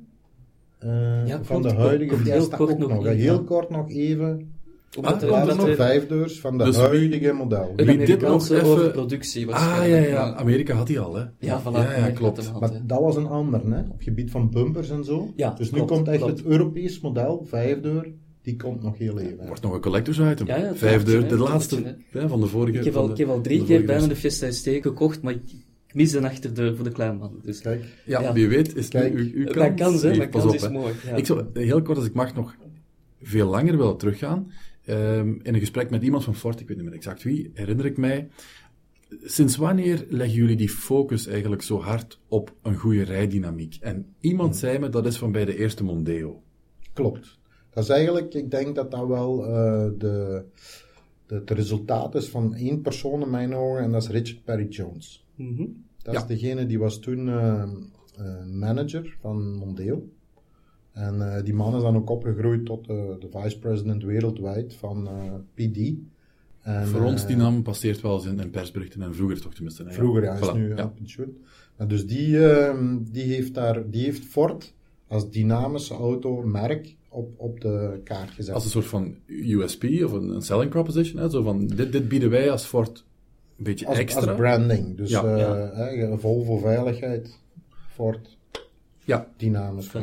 [0.79, 3.43] Eh, Ja, van de komt- huidige komt heel Fiesta kort ook nog Heel ja.
[3.47, 4.53] kort nog even.
[4.99, 7.33] Omdat Ah, er- komt er omdat nog er vijf deurs van de Dus wie- huidige
[7.33, 7.73] model.
[7.77, 10.05] een Wie dit nog even- overproductie Ah, waarschijnlijk.
[10.07, 10.35] ja, ja.
[10.35, 11.25] Amerika had die al, hè?
[11.39, 11.73] Ja, voilà.
[11.73, 12.47] Ja, ja, klopt.
[12.47, 13.79] had Maar dat was een ander, hè?
[13.81, 15.33] op het gebied van bumpers en zo.
[15.37, 16.39] Ja, dus nu komt echt klopt.
[16.39, 19.47] het Europees model, vijfdeur, die komt nog heel even.
[19.47, 20.47] Wordt nog een collectors item.
[20.47, 22.79] Ja, ja, Vijf tuurlijk, deur, hè, de laatste hè, van de vorige.
[22.79, 24.17] Ik heb al, de- ik heb al drie keer vorige bijna de.
[24.17, 25.41] Fiesta ST gekocht, maar ik
[25.93, 27.33] mis een achterdeur voor de kleine man.
[27.43, 28.33] Dus Kijk, Ja, Ja.
[28.33, 30.01] wie weet is Kijk, nu uw, uw dat kans.
[30.01, 30.19] kan, hè.
[30.19, 30.71] Dat kans op, is hè.
[30.71, 30.93] mooi.
[31.07, 31.15] Ja.
[31.17, 32.55] Ik zou heel kort, als ik mag, nog
[33.23, 34.51] veel langer willen teruggaan.
[34.89, 37.87] Ehm, in een gesprek met iemand van Ford, ik weet niet meer exact wie, herinner
[37.87, 38.29] ik mij.
[39.25, 43.77] Sinds wanneer leggen jullie die focus eigenlijk zo hard op een goede rijdynamiek?
[43.81, 46.43] En iemand zei me dat is van bij de eerste Mondeo.
[46.93, 47.39] klopt.
[47.71, 50.43] Dat is eigenlijk, ik denk dat dat wel eh, de,
[51.27, 54.67] de, het resultaat is van één persoon in mijn ogen, en dat is Richard Perry
[54.69, 55.27] Jones.
[55.35, 55.65] Mhm.
[56.03, 56.21] Dat Ja.
[56.21, 60.09] is degene die was toen eh, eh, manager van Mondeo.
[60.99, 65.15] En eh, die man is dan ook opgegroeid tot eh, de vice-president wereldwijd van eh,
[65.55, 65.93] PD.
[66.63, 69.85] En, Voor ons, die naam passeert wel eens in, in persberichten en vroeger toch tenminste.
[69.85, 69.93] hè.
[69.93, 70.77] Vroeger, ja, is Voilà, nu ja.
[70.77, 70.87] ja.
[70.87, 71.39] pensioen.
[71.77, 74.75] En dus die, ehm, die, heeft daar, die heeft Ford
[75.07, 78.55] als dynamische automerk op, op de kaart gezet.
[78.55, 81.23] Als een soort van USP of een, een selling proposition.
[81.23, 81.31] Hè?
[81.31, 83.05] Zo van, dit, dit bieden wij als Ford
[83.59, 84.27] een beetje als, extra.
[84.27, 84.97] als branding.
[84.97, 85.71] Dus Ja, ja.
[85.75, 87.39] hè, Volvo veiligheid,
[87.89, 88.38] Ford
[89.09, 89.29] ja,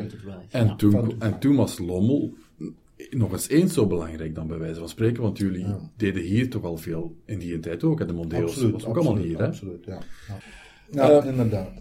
[0.08, 0.40] to drive.
[0.50, 0.76] En, Ja.
[0.76, 2.34] toen, en toen was Lommel
[3.10, 5.80] nog eens eens zo belangrijk dan bij wijze van spreken, want jullie Ja.
[5.98, 8.00] deden hier toch al veel in die tijd ook.
[8.02, 9.38] En de Mondeo's was ook absoluut, allemaal hier.
[9.38, 9.48] Hè?
[9.48, 10.00] absoluut, ja.
[10.92, 11.72] Ja, ja Eh, inderdaad.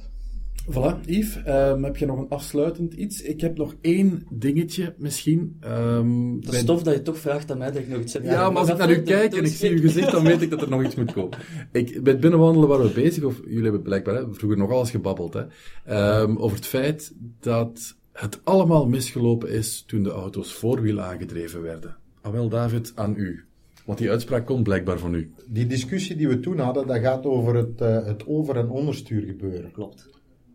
[0.71, 3.23] Voilà, Yves, ehm, heb je nog een afsluitend iets?
[3.23, 5.57] Ik heb nog één dingetje misschien.
[5.61, 8.13] ehm, Dat bij- is tof dat je toch vraagt aan mij dat ik nog iets
[8.13, 8.25] heb.
[8.25, 10.51] Ja, maar als ik naar u kijk en ik zie uw gezicht, dan weet ik
[10.51, 11.39] dat er nog iets moet komen.
[11.73, 14.91] Ik, bij het binnenwandelen waren we bezig, of jullie hebben blijkbaar hè, vroeger nogal eens
[14.91, 15.43] gebabbeld, hè,
[15.85, 21.97] ehm, over het feit dat het allemaal misgelopen is toen de auto's voorwiel aangedreven werden.
[22.21, 23.45] Ah wel, David, aan u.
[23.85, 25.31] Want die uitspraak komt blijkbaar van u.
[25.47, 29.23] Die discussie die we toen hadden, dat gaat over het, eh, het over- en onderstuur
[29.23, 29.71] gebeuren.
[29.73, 30.09] Klopt.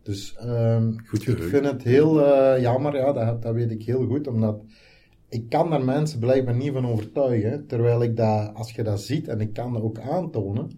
[0.03, 4.05] Dus ehm, Goed ik vind het heel eh, jammer, ja, dat, dat weet ik heel
[4.05, 4.61] goed, omdat
[5.29, 9.27] ik kan daar mensen blijkbaar niet van overtuigen, terwijl ik dat, als je dat ziet,
[9.27, 10.69] en ik kan dat ook aantonen,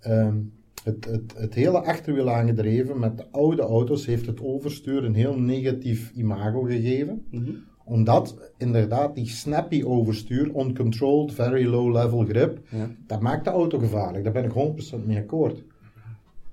[0.00, 0.36] ehm,
[0.84, 5.38] het, het, het hele achterwiel aangedreven met de oude auto's heeft het overstuur een heel
[5.38, 7.24] negatief imago gegeven.
[7.30, 7.50] Mhm.
[7.84, 12.90] Omdat inderdaad die snappy overstuur, uncontrolled, very low level grip, Ja.
[13.06, 14.24] dat maakt de auto gevaarlijk.
[14.24, 15.64] Daar ben ik 100% mee akkoord.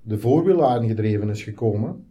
[0.04, 2.04] De voorwiel aangedreven is gekomen.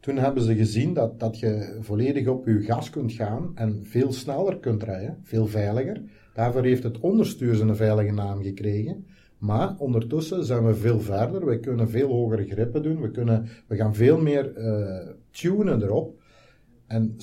[0.00, 4.12] Toen hebben ze gezien dat, dat je volledig op je gas kunt gaan en veel
[4.12, 6.02] sneller kunt rijden, veel veiliger.
[6.34, 9.06] Daarvoor heeft het onderstuur zijn veilige naam gekregen.
[9.38, 11.46] Maar ondertussen zijn we veel verder.
[11.46, 13.00] We kunnen veel hogere grippen doen.
[13.00, 16.20] We, kunnen, we gaan veel meer eh, tunen erop.
[16.86, 17.16] En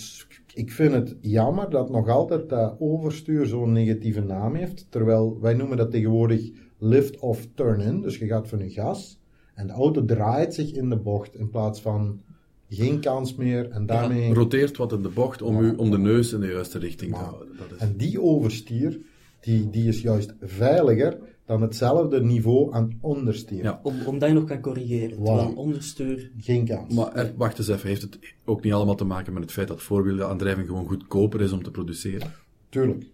[0.53, 4.85] ik vind het jammer dat nog altijd dat overstuur zo'n negatieve naam heeft.
[4.89, 8.01] Terwijl wij noemen dat tegenwoordig lift-off turn-in.
[8.01, 9.18] Dus je gaat van je gas
[9.59, 12.21] en de auto draait zich in de bocht in plaats van
[12.69, 13.69] geen kans meer.
[13.69, 14.33] En daarmee...
[14.33, 17.19] Roteert wat in de bocht om, u, om de neus in de juiste richting te
[17.19, 17.47] houden.
[17.57, 17.77] Dat is...
[17.77, 18.99] En die overstuur,
[19.39, 23.63] die, die is juist veiliger dan hetzelfde niveau aan onderstuur.
[23.63, 23.79] Ja.
[23.83, 25.23] Om, omdat je nog kan corrigeren.
[25.23, 26.31] Terwijl onderstuur...
[26.37, 26.93] Geen kans.
[26.93, 29.67] Maar er- wacht eens even, heeft het ook niet allemaal te maken met het feit
[29.67, 32.31] dat voorwielaandrijving gewoon goedkoper is om te produceren?
[32.69, 33.05] Tuurlijk.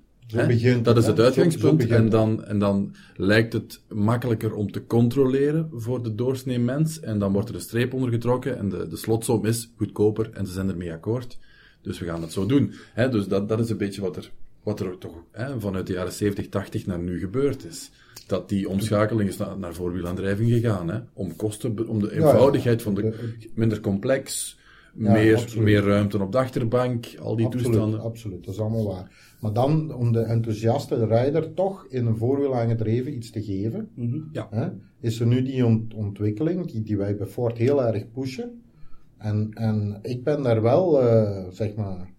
[0.84, 1.88] Dat is het uitgangspunt.
[1.88, 7.00] en, dan, en dan lijkt het makkelijker om te controleren voor de doorsnee mens.
[7.00, 8.58] En dan wordt er een streep onder getrokken.
[8.58, 11.38] En de, de slotsom is goedkoper en ze zijn ermee akkoord.
[11.82, 12.74] Dus we gaan het zo doen.
[13.12, 14.32] Dus dat, dat is een beetje wat er,
[14.64, 15.14] wat er toch
[15.60, 17.92] vanuit de jaren 70, 80 naar nu gebeurd is.
[18.28, 20.90] Dat die omschakeling is naar, naar voorwielaandrijving gegaan.
[20.90, 21.00] Hè?
[21.14, 24.58] Om kosten, om de eenvoudigheid van De- minder complex,
[24.98, 25.64] Ja, meer, absoluut.
[25.64, 28.00] meer ruimte op de achterbank, al die Absoluut, toestanden.
[28.02, 29.36] absoluut, dat is allemaal waar.
[29.42, 33.90] Maar dan om de enthousiaste rijder toch in een voorwiel aangedreven iets te geven,
[34.32, 34.48] Ja.
[34.52, 34.68] hè,
[35.00, 38.62] is er nu die ont- ontwikkeling die, die wij bij Ford heel erg pushen.
[39.18, 42.10] En, en ik ben daar wel, eh, zeg maar,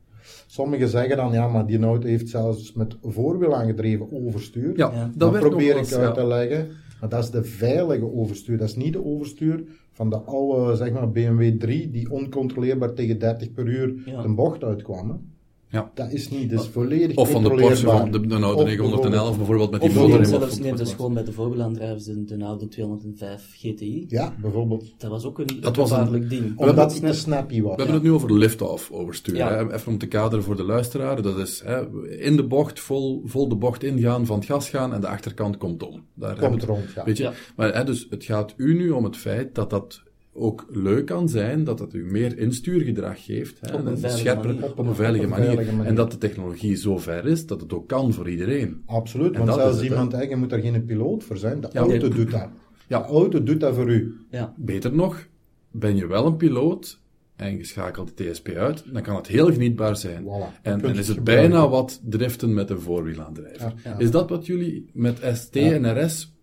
[0.47, 4.77] sommigen zeggen dan ja, maar die auto heeft zelfs met voorwiel aangedreven overstuur.
[4.77, 5.11] Ja, Ja.
[5.17, 6.13] dat probeer ik uit ja.
[6.13, 6.69] te leggen.
[7.01, 8.59] Maar dat is de veilige overstuur.
[8.59, 9.65] Dat is niet de overstuur
[9.97, 14.23] van de oude zeg maar, BMW 3 die oncontroleerbaar tegen 30 per uur Ja.
[14.23, 15.35] de bocht uitkwam.
[15.71, 15.91] Ja.
[15.95, 18.65] Dat is niet, dat is volledig Of van de Porsche van de, de oude Of
[18.65, 20.95] 911 bijvoorbeeld met die Of motor neem in zelfs, wat neem zelfs was.
[20.95, 24.05] gewoon bij de voorwielaandrijvers de, de oude 205 GTI.
[24.09, 24.95] Ja, bijvoorbeeld.
[24.99, 26.59] Dat was ook een, een Dat was een- gevaarlijk ding.
[26.59, 27.71] Omdat het te snappy was.
[27.71, 28.91] We hebben het nu over lift-off.
[29.33, 29.73] Hè?
[29.75, 31.23] Even om te kaderen voor de luisteraar.
[31.23, 34.93] Dat is hè, in de bocht, vol, vol de bocht ingaan, van het gas gaan
[34.95, 36.05] en de achterkant komt om.
[36.15, 37.05] Daar het- rond, ja.
[37.05, 37.23] Weet je?
[37.23, 37.33] Ja.
[37.57, 40.03] Maar hè, dus het gaat u nu om het feit dat dat
[40.37, 43.59] ook leuk kan zijn, dat het u meer instuurgedrag geeft.
[43.61, 44.71] Hè, Op een scherper, manier.
[44.71, 45.45] Op een veilige manier.
[45.45, 45.87] veilige manier.
[45.91, 48.83] En dat de technologie zo ver is dat het ook kan voor iedereen.
[48.87, 51.61] Absoluut, En want zelfs iemand, je moet daar geen piloot voor zijn.
[51.61, 52.17] De Ja, auto nee.
[52.17, 52.49] doet dat.
[52.89, 52.99] Ja.
[53.01, 54.17] De auto doet dat voor u.
[54.31, 54.55] Ja.
[54.57, 55.27] Beter nog,
[55.71, 57.01] ben je wel een piloot
[57.37, 60.23] en je schakelt de TSP uit, dan kan het heel genietbaar zijn.
[60.23, 60.63] Voilà.
[60.63, 63.73] En, Dan en is het bijna wat driften met een voorwielaandrijver.
[63.85, 63.99] Ja.
[63.99, 66.36] Is dat wat jullie met ST en RS,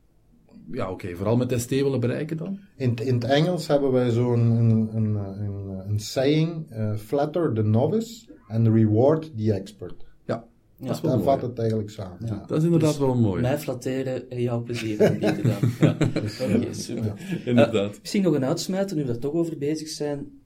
[0.71, 2.59] ja oké, vooral met ST willen bereiken dan?
[2.77, 7.61] In, in het Engels hebben wij zo'n een, een, een, een saying, eh, flatter the
[7.63, 10.05] novice and reward the expert.
[10.25, 10.45] Ja,
[10.77, 11.39] Ja, dat is wel Daar mooi.
[11.39, 12.17] vat het eigenlijk samen.
[12.25, 12.43] Ja.
[12.47, 13.41] Dat is inderdaad wel mooi.
[13.41, 15.69] Mij flatteren en jou plezier aanbieden dan.
[15.79, 15.97] Ja.
[16.55, 17.13] Oké, super.
[17.45, 17.93] Inderdaad.
[17.93, 20.41] Eh, misschien nog een uitsmijter, nu we er toch over bezig zijn.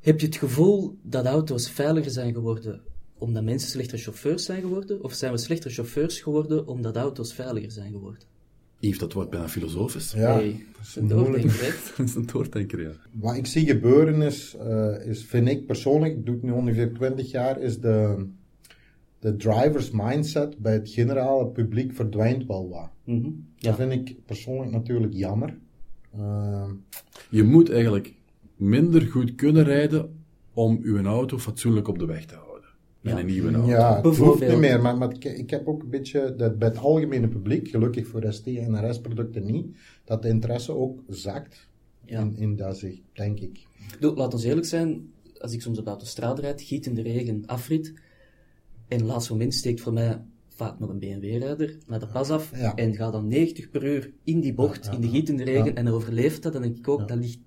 [0.00, 2.80] Heb je het gevoel dat auto's veiliger zijn geworden
[3.18, 5.02] omdat mensen slechtere chauffeurs zijn geworden?
[5.02, 8.20] Of zijn we slechtere chauffeurs geworden omdat auto's veiliger zijn geworden?
[8.78, 10.12] Yves, dat wordt bijna filosofisch.
[10.12, 11.76] Ja, Hey, dat is een doordenker?
[11.96, 12.90] Dat is een doordenker, ja.
[13.12, 16.92] Wat ik zie gebeuren is, eh, is vind ik persoonlijk, ik doe het nu ongeveer
[16.94, 18.26] 20 jaar, is de,
[19.18, 22.90] de drivers mindset bij het generale publiek verdwijnt wel wat.
[23.04, 23.22] Mhm.
[23.22, 25.58] Dat Ja, vind ik persoonlijk natuurlijk jammer.
[26.10, 26.70] Eh,
[27.30, 28.14] Je moet eigenlijk
[28.56, 32.47] minder goed kunnen rijden om uw auto fatsoenlijk op de weg te houden.
[33.08, 33.20] Met Ja.
[33.20, 33.68] een nieuwe auto.
[33.70, 36.68] ja, het hoeft niet meer, maar, maar ik, ik heb ook een beetje, dat bij
[36.68, 39.66] het algemene publiek, gelukkig voor ST en RS-producten niet,
[40.04, 41.68] dat de interesse ook zakt
[42.04, 42.20] Ja.
[42.20, 43.66] in, in dat zicht, denk ik.
[44.00, 47.02] Doe, laat ons eerlijk zijn, als ik soms op de autostrade rijd, giet in de
[47.02, 47.92] regen, afrit,
[48.88, 52.74] en laatst moment steekt voor mij vaak nog een BMW-rijder naar de pas af Ja.
[52.74, 55.12] en gaat dan 90 per uur in die bocht, Ja, ja, in de ja.
[55.12, 55.74] giet in de regen, Ja.
[55.74, 57.38] en overleeft dat, dan denk ik ook, dat ligt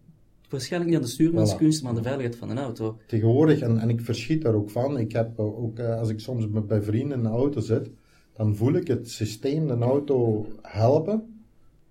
[0.52, 2.98] waarschijnlijk niet aan de stuurmanskunst, maar aan de veiligheid van een auto.
[3.08, 6.48] Tegenwoordig, en, en ik verschiet daar ook van, ik heb ook, eh, als ik soms
[6.48, 7.90] met- bij vrienden in de auto zit,
[8.38, 11.24] dan voel ik het systeem de auto helpen.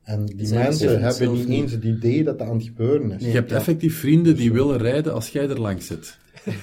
[0.03, 3.23] En die Zij mensen hebben niet eens het idee dat dat aan het gebeuren is.
[3.25, 6.19] Je hebt effectief vrienden die willen rijden als jij er langs zit.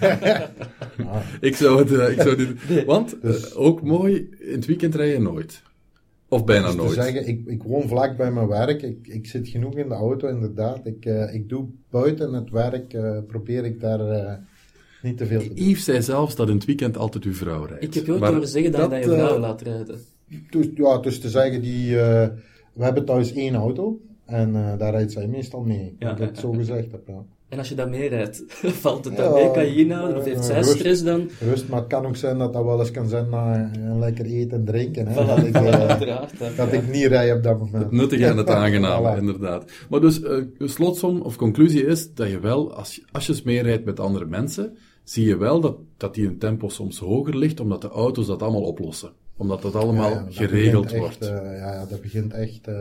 [0.98, 4.66] Ah, Ik zou het, eh, ik zou dit, want Dus- eh, ook mooi, in het
[4.66, 5.62] weekend rij je nooit.
[6.30, 6.94] Of bijna dus te nooit.
[6.94, 10.28] zeggen, ik, ik woon vlak bij mijn werk, ik, ik zit genoeg in de auto,
[10.28, 10.86] inderdaad.
[10.86, 14.34] Ik, eh, ik doe buiten het werk, eh, probeer ik daar eh,
[15.02, 15.68] niet te veel te doen.
[15.68, 17.84] Yves zei zelfs dat in het weekend altijd uw vrouw rijdt.
[17.84, 20.00] Ik heb Maar horen zeggen dat, je dat je vrouw laat rijden.
[20.50, 22.28] Dus, ja, dus te zeggen, die, eh,
[22.74, 25.96] we hebben thuis één auto en eh, daar rijdt zij meestal mee.
[26.00, 27.26] Ja, ik ja, het zo gezegd heb, ja.
[27.50, 28.44] En als je dat meerijdt,
[28.84, 29.52] valt het Ja, dan mee?
[29.52, 30.18] Kan je inhouden?
[30.18, 30.70] Of heeft eh, zij rust.
[30.70, 31.30] stress dan?
[31.40, 34.26] Rust, maar het kan ook zijn dat dat wel eens kan zijn na een lekker
[34.26, 35.08] eten en drinken.
[35.08, 35.14] Hè?
[35.14, 37.84] Voilà, Dat, ik, eh, dat ik niet rij op dat moment.
[37.84, 39.20] Het nuttige en het aangename, Voilà.
[39.20, 39.72] inderdaad.
[39.90, 43.32] Maar dus, eh, de slotsom of conclusie is dat je wel, als je, als je
[43.34, 47.38] eens meerijdt met andere mensen, zie je wel dat, dat die een tempo soms hoger
[47.38, 49.10] ligt, omdat de auto's dat allemaal oplossen.
[49.38, 51.18] Omdat dat allemaal Ja, ja, dat geregeld wordt.
[51.22, 52.76] Echt, eh, ja, ja, dat begint echt eh,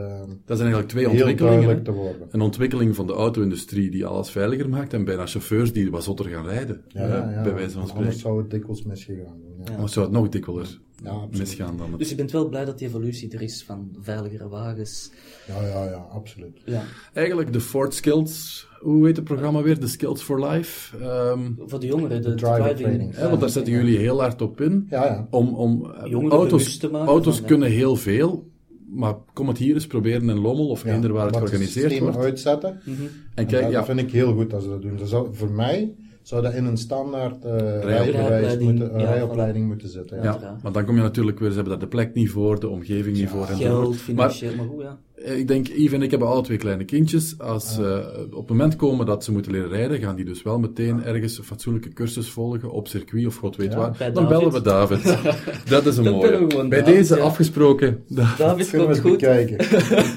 [0.44, 1.82] dat zijn eigenlijk twee ontwikkelingen.
[1.82, 2.28] te worden.
[2.30, 6.26] Een ontwikkeling van de auto-industrie die alles veiliger maakt en bijna chauffeurs die wat zotter
[6.26, 6.82] gaan rijden.
[6.88, 7.42] Ja, ja, ja.
[7.42, 8.18] bij wijze van Anders spreken.
[8.18, 9.74] zou het dikwijls misgegaan zijn.
[9.74, 11.38] Anders zou het nog dikwijler Ja, absoluut.
[11.38, 11.98] misgaan dan het.
[11.98, 15.10] Dus je bent wel blij dat die evolutie er is van veiligere wagens.
[15.46, 16.60] Ja, ja, ja, absoluut.
[16.64, 16.82] Ja,
[17.12, 19.80] Eigenlijk de Ford Skills, hoe heet het programma weer?
[19.80, 20.96] De Skills for Life.
[20.98, 22.78] Ehm, voor de jongeren, de, De driver driving.
[22.78, 23.16] training.
[23.28, 24.86] want daar zetten jullie heel hard op in.
[24.90, 25.26] Ja, ja.
[25.30, 28.50] Om, om eh, auto's, te maken auto's van, kunnen heel veel,
[28.88, 30.94] maar kom het hier eens proberen in Lommel of ja.
[30.94, 32.16] eender waar het georganiseerd wordt.
[32.16, 32.80] uitzetten.
[32.84, 33.02] Mhm.
[33.02, 34.96] En En kijk, dat, ja, dat vind ik heel goed als ze dat doen.
[34.96, 35.94] Dat zou, voor mij
[36.26, 40.22] zou dat in een standaard eh Rijopleiding, moeten, eh, ja, rijopleiding moeten zitten.
[40.22, 40.58] Ja.
[40.62, 43.16] maar dan kom je natuurlijk weer, ze hebben daar de plek niet voor, de omgeving
[43.16, 43.46] niet voor.
[43.46, 43.88] Geld.
[43.88, 44.98] Maar financieel, maar, goed, ja.
[45.14, 47.38] eh, ik denk, Yves en ik hebben alle twee kleine kindjes.
[47.38, 50.58] Als ze op het moment komen dat ze moeten leren rijden, gaan die dus wel
[50.58, 53.94] meteen ergens een fatsoenlijke cursus volgen op circuit of god weet Ja, waar.
[53.98, 54.38] bij Dan David.
[54.38, 55.18] bellen we David.
[55.70, 56.46] dat is een mooie.
[56.46, 57.22] Bij David, deze ja.
[57.22, 58.04] afgesproken.
[58.08, 59.10] Da- David we komt eens goed.
[59.10, 59.56] bekijken.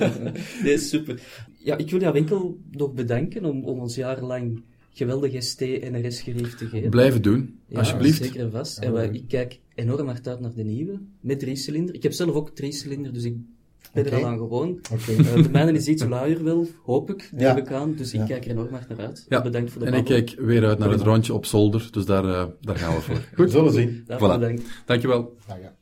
[0.63, 1.21] Nee, super.
[1.57, 4.63] Ja, ik wil jou enkel nog bedanken om, om ons jarenlang
[4.99, 6.89] geweldige ST en RS-gerief te geven.
[6.89, 8.23] Blijven doen, Ja, alsjeblieft.
[8.23, 8.77] Zeker en vast.
[8.77, 9.13] En leuk.
[9.13, 11.95] ik kijk enorm hard uit naar de nieuwe, met driecilinder.
[11.95, 13.35] Ik heb zelf ook driecilinder, dus ik
[13.93, 14.69] ben er al aan gewoon.
[14.91, 15.11] Oké.
[15.11, 17.53] Eh, de mijne is iets luier wel, hoop ik, Ja.
[17.53, 17.95] neem ik aan.
[17.95, 18.25] Dus ik Ja.
[18.25, 19.25] kijk er enorm hard naar uit.
[19.29, 19.41] Ja.
[19.41, 22.25] Bedankt voor de En ik kijk weer uit naar het rondje op zolder, dus daar,
[22.25, 23.21] eh, daar gaan we voor.
[23.45, 24.03] We zullen zien.
[24.05, 24.39] Daarvoor Voilà.
[24.39, 24.63] bedankt.
[24.85, 25.35] Dankjewel.
[25.47, 25.75] Ja, ja.